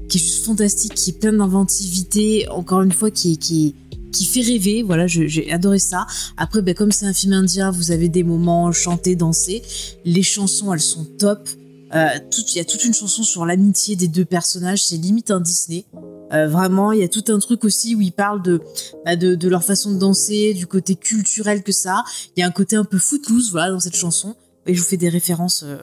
[0.09, 2.47] qui est juste fantastique, qui est plein d'inventivité.
[2.49, 3.75] Encore une fois, qui, qui,
[4.25, 4.83] fait rêver.
[4.83, 6.05] Voilà, j'ai adoré ça.
[6.37, 9.61] Après, ben, comme c'est un film indien, vous avez des moments chantés, dansés.
[10.05, 11.49] Les chansons, elles sont top.
[11.93, 14.85] Euh, Il y a toute une chanson sur l'amitié des deux personnages.
[14.85, 15.85] C'est limite un Disney.
[16.33, 18.61] Euh, vraiment, il y a tout un truc aussi où ils parlent de,
[19.05, 22.03] bah, de, de leur façon de danser, du côté culturel que ça.
[22.35, 24.35] Il y a un côté un peu footloose, voilà, dans cette chanson.
[24.65, 25.77] Et je vous fais des références euh,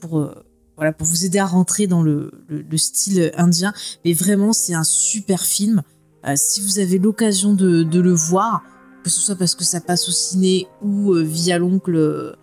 [0.00, 0.34] pour,
[0.76, 3.72] voilà, pour vous aider à rentrer dans le, le, le style indien.
[4.04, 5.82] Mais vraiment, c'est un super film.
[6.26, 8.62] Euh, si vous avez l'occasion de, le voir,
[9.02, 12.34] que ce soit parce que ça passe au ciné ou euh, via l'oncle euh,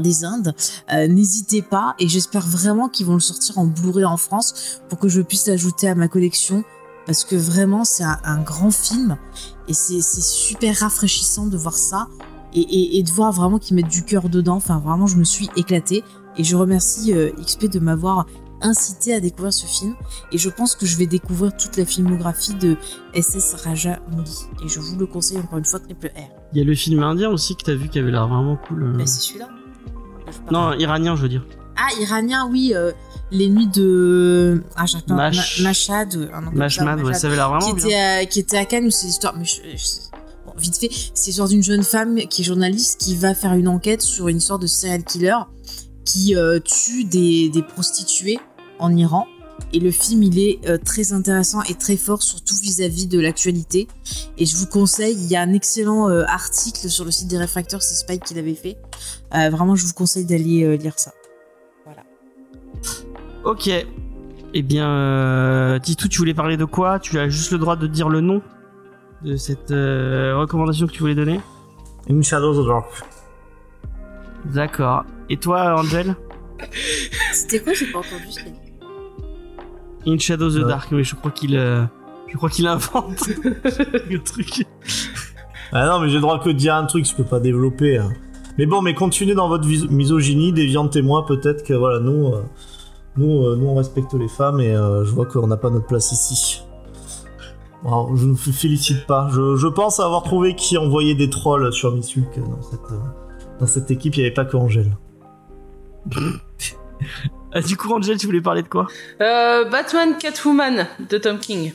[0.00, 0.54] des Indes,
[0.88, 1.94] n'hésitez pas.
[1.98, 5.48] Et j'espère vraiment qu'ils vont le sortir en Blu-ray en France pour que je puisse
[5.48, 6.62] l'ajouter à ma collection.
[7.06, 9.16] Parce que vraiment, c'est un, grand film.
[9.66, 12.06] Et c'est super rafraîchissant de voir ça.
[12.52, 14.56] Et- et de voir vraiment qu'ils mettent du cœur dedans.
[14.56, 16.04] Enfin, vraiment, je me suis éclatée.
[16.40, 18.24] Et je remercie euh, XP de m'avoir
[18.62, 19.94] incité à découvrir ce film.
[20.32, 22.76] Et je pense que je vais découvrir toute la filmographie de
[23.14, 24.38] SS Raja Mouli.
[24.64, 26.20] Et je vous le conseille encore une fois, triple R.
[26.54, 28.84] il y a le film indien aussi que t'as vu qui avait l'air vraiment cool.
[28.84, 28.96] euh.
[28.96, 29.48] Bah, c'est celui-là.
[30.50, 31.44] Non, iranien, je veux dire.
[31.76, 32.72] Ah, iranien, oui.
[32.74, 32.92] euh,
[33.30, 34.62] les nuits de.
[34.76, 35.16] Ah, j'attends.
[35.16, 36.14] Mash- Ma- Mashhad.
[36.16, 37.84] euh, un nom ça, ouais, avait l'air qui vraiment bien.
[37.86, 39.34] était, à, qui était à Cannes où c'est l'histoire.
[39.36, 40.10] Mais je- je-
[40.46, 43.68] bon, vite fait, c'est l'histoire d'une jeune femme qui est journaliste qui va faire une
[43.68, 45.36] enquête sur une histoire de serial killer
[46.10, 48.38] qui euh, tue des, des prostituées
[48.78, 49.26] en Iran.
[49.72, 53.86] Et le film, il est euh, très intéressant et très fort, surtout vis-à-vis de l'actualité.
[54.38, 57.38] Et je vous conseille, il y a un excellent euh, article sur le site des
[57.38, 58.76] réfracteurs, c'est Spike qui l'avait fait.
[59.34, 61.12] Euh, vraiment, je vous conseille d'aller euh, lire ça.
[63.44, 63.70] Ok.
[64.52, 66.98] Eh bien, euh, Titou, tu voulais parler de quoi?
[66.98, 68.42] Tu as juste le droit de dire le nom
[69.22, 71.40] de cette euh, recommandation que tu voulais donner?
[72.08, 73.19] In Shadows of the Dark.
[74.46, 75.04] D'accord.
[75.28, 76.14] Et toi, Angel
[77.32, 78.54] C'était quoi J'ai pas entendu.
[80.06, 80.68] In Shadows of the Ouais.
[80.68, 81.84] Dark, mais je crois qu'il euh,
[82.28, 83.28] je crois qu'il invente
[84.10, 84.66] le truc.
[85.72, 87.98] Ah non, mais j'ai le droit que de dire un truc, je peux pas développer.
[87.98, 88.10] hein.
[88.58, 92.42] Mais bon, mais continuez dans votre misogynie, déviantez-moi peut-être que voilà, nous, euh,
[93.16, 95.86] nous, euh, nous on respecte les femmes et euh, je vois qu'on n'a pas notre
[95.86, 96.62] place ici.
[97.84, 99.28] Je ne me félicite pas.
[99.32, 102.98] Je, je pense avoir trouvé qui envoyait des trolls sur Missulk dans cette, euh,
[103.60, 104.96] dans cette équipe, il n'y avait pas que Angèle.
[107.52, 108.86] Ah, du coup, Angel, tu voulais parler de quoi?
[109.20, 111.72] Euh, Batman Catwoman de Tom King.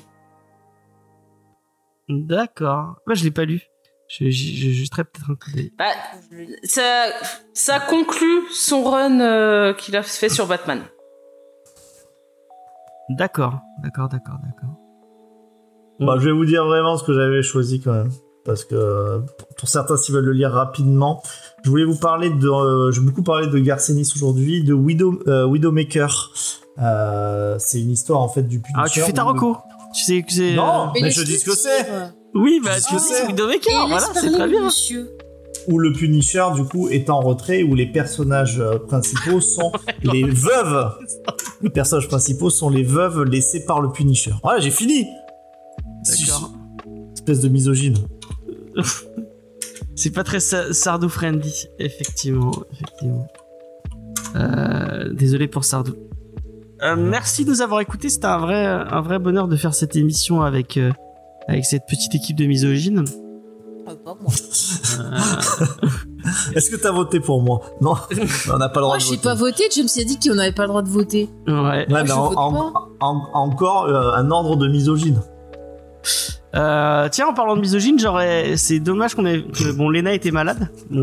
[2.07, 2.95] D'accord.
[3.05, 3.61] Bah, je l'ai pas lu.
[4.07, 5.73] Je, je, je peut-être un coup d'œil.
[5.77, 5.91] Bah,
[6.63, 7.07] ça,
[7.53, 10.81] ça conclut son run euh, qu'il a fait sur Batman.
[13.09, 14.79] D'accord, d'accord, d'accord, d'accord.
[15.99, 18.11] Bah, je vais vous dire vraiment ce que j'avais choisi quand même.
[18.45, 19.21] Parce que
[19.57, 21.23] pour certains, s'ils veulent le lire rapidement,
[21.63, 22.47] je voulais vous parler de.
[22.47, 26.31] euh, J'ai beaucoup parlé de Garcenis aujourd'hui, de Widow, euh, Widowmaker.
[26.79, 28.81] Euh, c'est une histoire en fait du Punisher.
[28.85, 29.57] Ah, tu fais ta reco
[29.95, 30.53] Tu sais que c'est.
[30.55, 30.87] Non.
[30.87, 31.87] euh, Mais les je dis ce que c'est.
[32.35, 33.25] Oui, bah, Je tu sais.
[33.27, 34.65] Widowmaker, Et voilà, c'est très bien.
[34.65, 35.09] monsieur.
[35.67, 39.71] où le Punisher du coup est en retrait, où les personnages principaux sont
[40.03, 40.91] les veuves.
[41.63, 44.33] Les personnages principaux sont les veuves laissées par le Punisher.
[44.43, 45.07] Voilà, j'ai fini.
[46.03, 46.51] D'accord.
[47.15, 47.97] Espèce de misogyne.
[49.95, 53.27] C'est pas très sa- Sardou friendly, effectivement, effectivement.
[54.35, 55.93] Euh, désolé pour Sardou.
[56.83, 58.09] Euh, merci de nous avoir écoutés.
[58.09, 60.91] C'était un vrai, un vrai bonheur de faire cette émission avec, euh,
[61.47, 63.05] avec cette petite équipe de misogynes.
[63.87, 64.31] Ah, pas moi.
[66.55, 67.61] Est-ce que t'as voté pour moi?
[67.81, 67.93] Non,
[68.53, 69.21] on n'a pas le droit Moi, de j'ai voter.
[69.21, 69.63] pas voté.
[69.73, 71.29] James a dit qu'on n'avait pas le droit de voter.
[71.47, 71.53] Ouais.
[71.53, 72.87] Ouais, Moi, mais je en- vote en- pas.
[72.99, 75.21] en- encore euh, un ordre de misogyne.
[76.55, 78.55] Euh, tiens, en parlant de misogyne, j'aurais.
[78.57, 79.41] C'est dommage qu'on ait.
[79.43, 80.69] Que, bon, Lena était malade.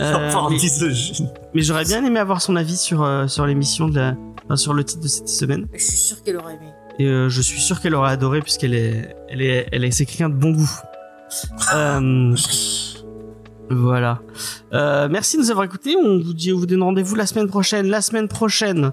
[0.00, 1.28] Euh, mais- misogyne.
[1.54, 4.14] mais j'aurais bien aimé avoir son avis sur, euh, sur l'émission de la.
[4.44, 5.66] enfin, sur le titre de cette semaine.
[5.74, 6.66] Je suis sûre qu'elle aurait aimé.
[6.98, 10.04] Et euh, je suis sûr qu'elle aurait adoré puisqu'elle est, elle est, elle est, c'est
[10.06, 10.70] quelqu'un de bon goût.
[11.74, 12.34] Euh,
[13.70, 14.18] voilà.
[14.72, 15.94] Euh, merci de nous avoir écoutés.
[15.96, 17.86] On vous dit, on vous donne rendez-vous la semaine prochaine.
[17.88, 18.90] La semaine prochaine,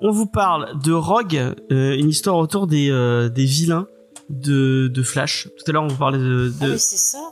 [0.00, 3.86] on vous parle de Rogue, euh, une histoire autour des, euh, des vilains
[4.30, 5.48] de, de Flash.
[5.58, 7.30] Tout à l'heure, on vous parlait de, Ah, de, mais c'est ça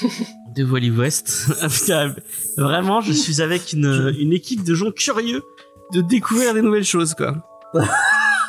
[0.54, 1.48] de Wally West.
[1.70, 2.14] Putain,
[2.56, 5.42] Vraiment, je suis avec une, une équipe de gens curieux
[5.92, 7.36] de découvrir des nouvelles choses, quoi.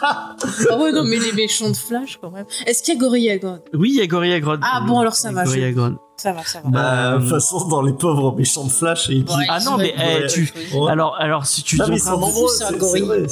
[0.01, 0.35] Ah
[0.79, 2.45] ouais, non, mais les méchants de Flash, quand même.
[2.65, 4.59] Est-ce qu'il y a Gorilla God Oui, il y a Gorilla Grodd.
[4.63, 5.95] Ah bon, alors ça va, je- Gorilla Grodd.
[6.17, 6.69] Ça va, ça va.
[6.69, 9.35] Bah, de Euh, toute façon, dans les pauvres méchants de Flash, et qui...
[9.37, 10.91] Ouais, Ah non, mais eh, tu- Ouais.
[10.91, 13.27] Alors, alors si tu, Non, mais ils de- C'est un gorille.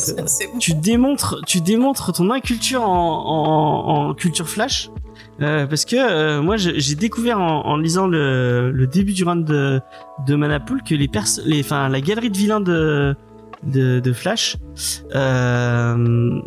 [0.59, 4.89] tu démontres, tu démontres ton inculture en, en, en culture flash,
[5.41, 9.35] euh, parce que euh, moi j'ai découvert en, en lisant le, le début du run
[9.37, 9.81] de,
[10.25, 13.15] de Manapool que les pers, les, enfin la galerie de vilains de
[13.63, 14.57] de, de Flash,
[15.15, 16.39] euh,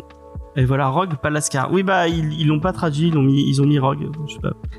[0.55, 1.71] et voilà Rogue, pas Lascar.
[1.71, 4.09] Oui bah ils l'ont pas traduit, ils ont mis ils ont mis Rogue.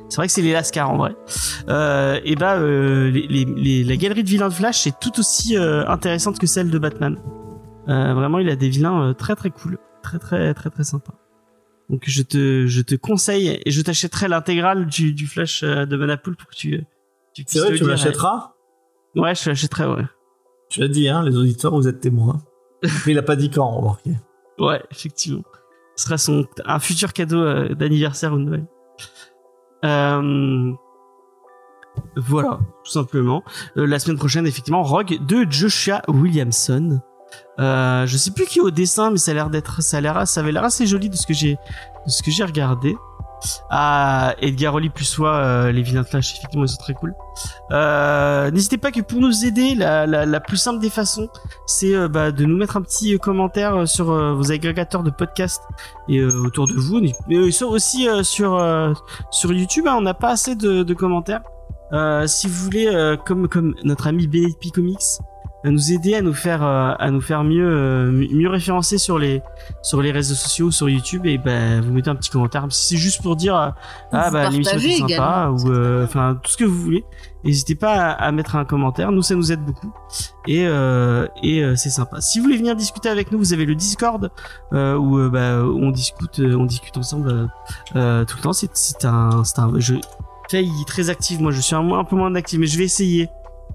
[0.09, 1.15] C'est vrai que c'est les Lascar en vrai.
[1.69, 5.19] Euh, et bah euh, les, les, les- la galerie de vilains de Flash est tout
[5.19, 7.19] aussi euh, intéressante que celle de Batman.
[7.87, 11.15] Vraiment, il a des vilains très très cool, très très très très sympa.
[11.91, 16.37] Donc je te je te conseille et je t'achèterai l'intégrale du, du Flash de Manapool
[16.37, 16.85] pour que tu
[17.35, 17.89] tu C'est vrai, tu lire.
[17.89, 18.53] l'achèteras?
[19.17, 19.87] Ouais, je l'achèterai.
[19.87, 20.05] Ouais.
[20.73, 22.41] Tu l'as dit, hein, les auditeurs, vous êtes témoins.
[22.83, 24.17] Mais il a pas dit quand, remarquez.
[24.59, 25.43] Ouais, effectivement.
[25.97, 28.67] Ce sera son un futur cadeau euh, d'anniversaire ou de Noël.
[29.85, 30.73] Euh,
[32.17, 33.43] voilà, tout simplement.
[33.77, 37.01] Euh, la semaine prochaine, effectivement, Rogue de Joshua Williamson.
[37.59, 40.01] Euh, je sais plus qui est au dessin, mais ça a l'air d'être, ça a
[40.01, 42.97] l'air, ça avait l'air assez joli de ce que j'ai, de ce que j'ai regardé.
[43.71, 47.15] Ah, Edgar Oli plus soi, euh, les vilains de Flash, effectivement, ils sont très cool.
[47.71, 51.29] Euh, N'hésitez pas que pour nous aider, la, la, plus simple des façons,
[51.67, 55.63] c'est euh, bah, de nous mettre un petit euh, commentaire sur vos agrégateurs de podcasts
[56.09, 58.95] et autour de vous, mais aussi sur
[59.31, 59.87] sur YouTube.
[59.87, 61.43] hein, on n'a pas assez de, commentaires.
[62.27, 65.21] Si vous voulez, comme comme notre ami BNP Comics,
[65.65, 69.19] euh, nous aider à nous faire euh, à nous faire mieux euh, mieux référencer sur
[69.19, 69.43] les
[69.83, 72.67] sur les réseaux sociaux, sur YouTube, et ben vous mettez un petit commentaire.
[72.71, 73.75] Si c'est juste pour dire ah
[74.13, 77.05] Vous bah l'émission était sympa ou euh, enfin tout ce que vous voulez.
[77.45, 79.11] N'hésitez pas à, à mettre un commentaire.
[79.11, 79.93] Nous ça nous aide beaucoup
[80.47, 82.21] et euh, et euh, c'est sympa.
[82.21, 84.31] Si vous voulez venir discuter avec nous, vous avez le Discord
[84.73, 87.49] euh, où bah, on discute on discute ensemble
[87.89, 88.53] tout le temps.
[88.53, 90.01] C'est c'est un c'est un jeu
[90.51, 91.41] failli très actif.
[91.41, 93.29] Moi je suis un, un peu moins actif, mais je vais essayer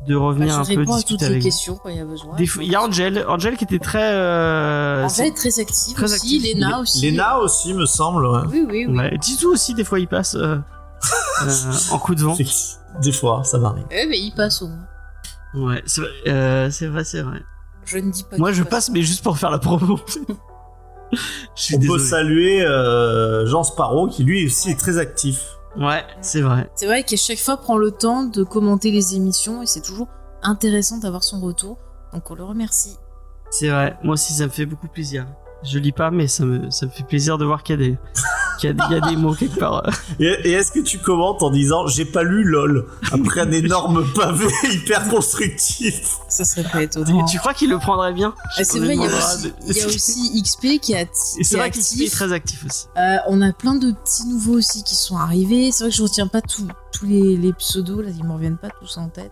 [0.08, 1.48] de Bah, revenir je un peu à toutes discuter les avec vous.
[1.48, 2.36] questions quand il y a besoin.
[2.36, 4.02] Des fois- Il y a Angel, Angel qui était très.
[4.14, 6.42] Euh, Angèle est très active très aussi, active.
[6.44, 7.02] Léna aussi.
[7.02, 8.26] Léna aussi, me semble.
[8.26, 8.42] ouais.
[8.52, 8.98] Oui, oui, oui.
[8.98, 10.58] Ouais, Tizou aussi, des fois, il passe euh,
[11.44, 12.36] euh, en coup de vent.
[13.02, 13.86] Des fois, ça m'arrive.
[13.92, 14.88] Eh, mais il passe au moins.
[15.54, 17.42] Ouais, c'est vrai, euh, c'est vrai, c'est vrai.
[17.86, 20.00] Je ne dis pas Moi, je passe, mais juste pour faire la promo.
[21.12, 21.18] je
[21.56, 22.04] suis On peut désolé.
[22.04, 25.57] saluer euh, Jean Sparrow, qui lui aussi est très actif.
[25.76, 26.70] Ouais, c'est vrai.
[26.76, 30.08] C'est vrai qu'à chaque fois prend le temps de commenter les émissions et c'est toujours
[30.42, 31.78] intéressant d'avoir son retour.
[32.14, 32.98] Donc on le remercie.
[33.50, 33.98] C'est vrai.
[34.04, 35.28] Moi aussi, ça me fait beaucoup plaisir.
[35.64, 37.90] Je lis pas, mais ça me, ça me fait plaisir de voir qu'il y a
[37.90, 37.98] des,
[38.58, 39.84] qu'il y a des, il y a des mots quelque part.
[40.20, 44.06] Et, et est-ce que tu commentes en disant j'ai pas lu LOL après un énorme
[44.16, 46.18] pavé hyper constructif?
[46.30, 47.26] Ça serait pas étonnant.
[47.26, 48.34] tu crois qu'il le prendrait bien?
[48.58, 51.02] Ah, c'est vrai, il y, a aussi, de- il y a aussi XP qui, a,
[51.02, 51.72] est vrai
[52.10, 52.86] très actif aussi.
[52.98, 55.72] Euh, on a plein de petits nouveaux aussi qui sont arrivés.
[55.72, 58.58] C'est vrai que je retiens pas tous tous les, les pseudos, là, ils me reviennent
[58.58, 59.32] pas tous en tête.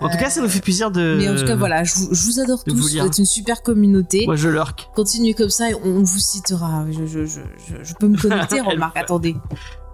[0.00, 1.16] En tout cas, ça nous fait plaisir de.
[1.18, 2.74] Mais en tout cas, voilà, je vous, je vous adore tous.
[2.74, 4.24] vous Vous, êtes une super communauté.
[4.26, 4.88] Moi, je lurk.
[4.96, 6.84] Continuez comme ça et on, vous citera.
[6.90, 7.40] Je, je, je,
[7.82, 8.96] je, peux me connecter, remarque.
[8.96, 9.36] Attendez.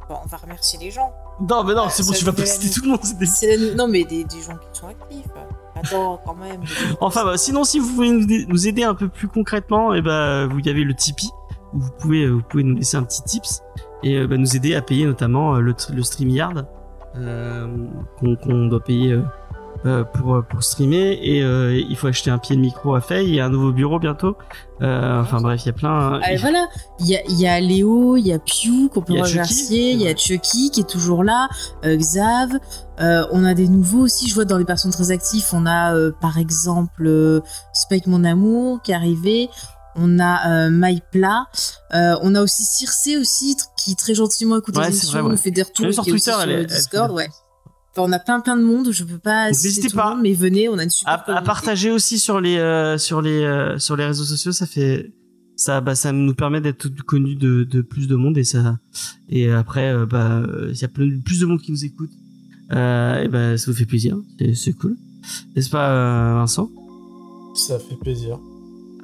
[0.08, 1.12] Bon, on va remercier les gens.
[1.48, 3.00] Non, mais non, c'est bon, tu vas pas citer tout le monde.
[3.20, 5.26] des- Non, mais des, des gens qui sont actifs.
[5.76, 6.62] Attends, quand même.
[7.00, 10.58] Enfin, bah, sinon, si vous voulez nous, aider un peu plus concrètement, et bah, vous
[10.60, 11.30] y avez le Tipeee
[11.74, 13.60] où vous pouvez, euh, vous pouvez nous laisser un petit tips
[14.02, 16.64] et euh, bah, nous aider à payer notamment euh, le, le StreamYard.
[17.16, 17.66] euh,
[18.20, 19.22] qu'on doit payer euh,
[19.86, 23.24] euh, pour pour streamer et euh, il faut acheter un pied de micro à fait.
[23.24, 24.36] Il y a un nouveau bureau bientôt.
[24.80, 26.20] Euh, enfin bref, il y a plein.
[26.22, 26.66] Ah, et voilà,
[27.00, 30.08] il y a, y a Léo, il y a Pew qu'on peut remercier, il y
[30.08, 31.48] a Chucky qui est toujours là,
[31.84, 32.50] euh, Xav,
[33.00, 35.94] euh, on a des nouveaux aussi, je vois dans les personnes très actifs, on a
[35.94, 37.40] euh, par exemple euh,
[37.72, 39.50] Spike Mon Amour qui est arrivé,
[39.96, 41.46] on a euh, Mypla,
[41.94, 45.30] euh, on a aussi Circe aussi, qui très gentiment écoute Ouais, les émissions, vrai, ouais.
[45.30, 47.28] nous fait des retours, et sur Twitter, sur elle Discord, ouais.
[47.98, 50.22] Enfin, on a plein plein de monde, je peux pas n'hésitez tout le pas monde,
[50.22, 53.78] mais venez, on a une super à, partager aussi sur les euh, sur les euh,
[53.78, 55.12] sur les réseaux sociaux ça fait
[55.56, 58.78] ça bah ça nous permet d'être connus de, de plus de monde et ça
[59.28, 62.10] et après euh, bah euh, il y a plus de monde qui nous écoute
[62.72, 64.96] euh, et bah ça nous fait plaisir c'est c'est cool
[65.56, 66.70] n'est-ce pas euh, Vincent?
[67.54, 68.38] Ça fait plaisir.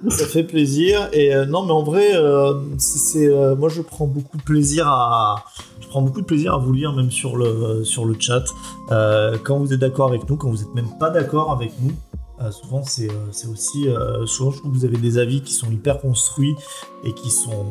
[0.09, 1.09] Ça fait plaisir.
[1.12, 4.86] Et euh, non, mais en vrai, euh, c'est, euh, moi je prends beaucoup de plaisir
[4.86, 5.45] à,
[5.95, 8.42] prends beaucoup de plaisir à vous lire même sur le sur le chat.
[8.90, 11.92] Euh, quand vous êtes d'accord avec nous, quand vous êtes même pas d'accord avec nous.
[12.40, 13.88] euh, souvent, c'est, euh, aussi.
[13.88, 16.57] euh, souvent, je trouve que vous avez des avis qui sont hyper construits
[17.05, 17.66] et qui sont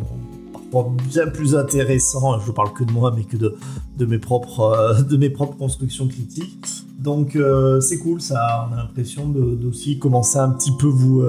[0.54, 2.40] parfois bien plus intéressants.
[2.40, 3.58] Je parle que de moi, mais que de,
[3.98, 6.66] de, mes, propres, de mes propres constructions critiques.
[6.98, 7.38] Donc,
[7.82, 8.70] c'est cool, ça.
[8.70, 11.26] On a l'impression d'aussi commencer un petit peu vous,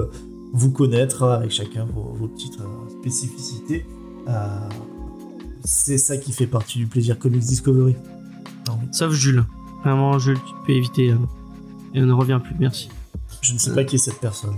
[0.53, 2.57] vous connaître avec chacun vos, vos petites
[3.01, 3.85] spécificités.
[5.65, 7.95] C'est ça qui fait partie du plaisir Comics Discovery.
[8.67, 9.43] Non, sauf Jules
[9.83, 11.15] vraiment Jules tu peux éviter euh,
[11.93, 12.89] et on ne revient plus merci
[13.41, 14.55] Je ne sais pas qui est cette personne.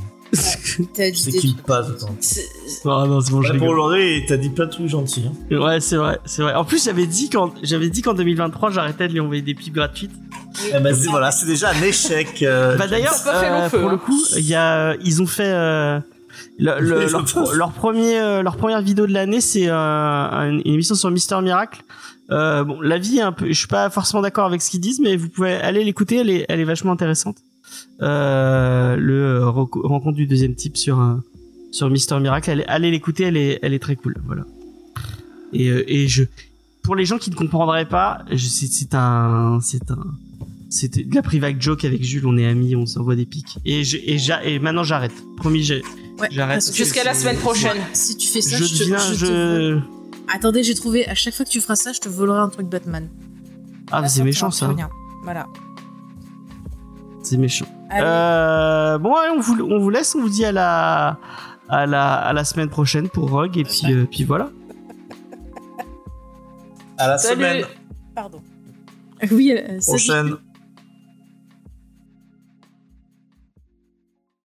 [0.98, 1.66] Des qui trucs.
[1.66, 1.88] passe.
[2.20, 2.42] C'est-
[2.86, 5.24] ah non c'est bon Ouais, pour aujourd'hui, t'as dit plein de trucs gentils.
[5.52, 5.58] hein.
[5.58, 9.08] ouais c'est vrai c'est vrai en plus j'avais dit quand j'avais dit qu'en 2023 j'arrêtais
[9.08, 10.12] de lui envoyer des pubs gratuites
[10.74, 12.42] Eh ben, c'est, voilà, c'est déjà un échec.
[12.44, 13.92] euh, Bah d'ailleurs, euh, pour hein.
[13.92, 16.00] le coup, il y a, ils ont fait euh,
[16.60, 19.68] le- le- leur, ont pro- fait- leur premier, euh, leur première vidéo de l'année, c'est
[19.68, 19.74] euh,
[20.50, 21.84] une, émission sur Mister Miracle.
[22.32, 24.82] Euh, bon, la vie est un peu, je suis pas forcément d'accord avec ce qu'ils
[24.82, 27.38] disent, mais vous pouvez aller l'écouter, elle est, elle est vachement intéressante.
[28.02, 31.00] Euh, le rencontre du deuxième type sur
[31.72, 34.44] sur Mister Miracle, allez, allez l'écouter, elle est, elle est très cool, voilà.
[35.54, 36.24] Et, et je,
[36.84, 40.00] pour les gens qui ne comprendraient pas, c'est un, c'est un,
[40.70, 43.58] c'était de la private joke avec Jules, on est amis, on s'envoie des pics.
[43.66, 44.18] Et, je, et,
[44.54, 45.14] et maintenant j'arrête.
[45.38, 45.84] Promis, j'ai-
[46.20, 46.74] Ouais, j'arrête.
[46.74, 47.78] Jusqu'à la semaine prochaine.
[47.94, 49.80] Si tu fais ça, je je, te, je te- je...
[50.34, 51.08] Attendez, j'ai trouvé.
[51.08, 53.10] À chaque fois que tu feras ça, je te volerai un truc Batman.
[53.92, 54.70] Ah, c'est méchant ça.
[55.24, 55.46] Voilà.
[57.24, 57.66] C'est méchant.
[57.90, 58.04] Allez.
[58.06, 61.20] Euh, bon, ouais, on vous, on vous laisse, on vous dit à la,
[61.70, 64.50] à la, à la semaine prochaine pour Rogue, et puis, euh, puis voilà.
[66.98, 67.36] À la Salut.
[67.36, 67.66] semaine
[68.16, 68.42] Pardon.
[69.32, 70.36] Oui, euh, prochaine.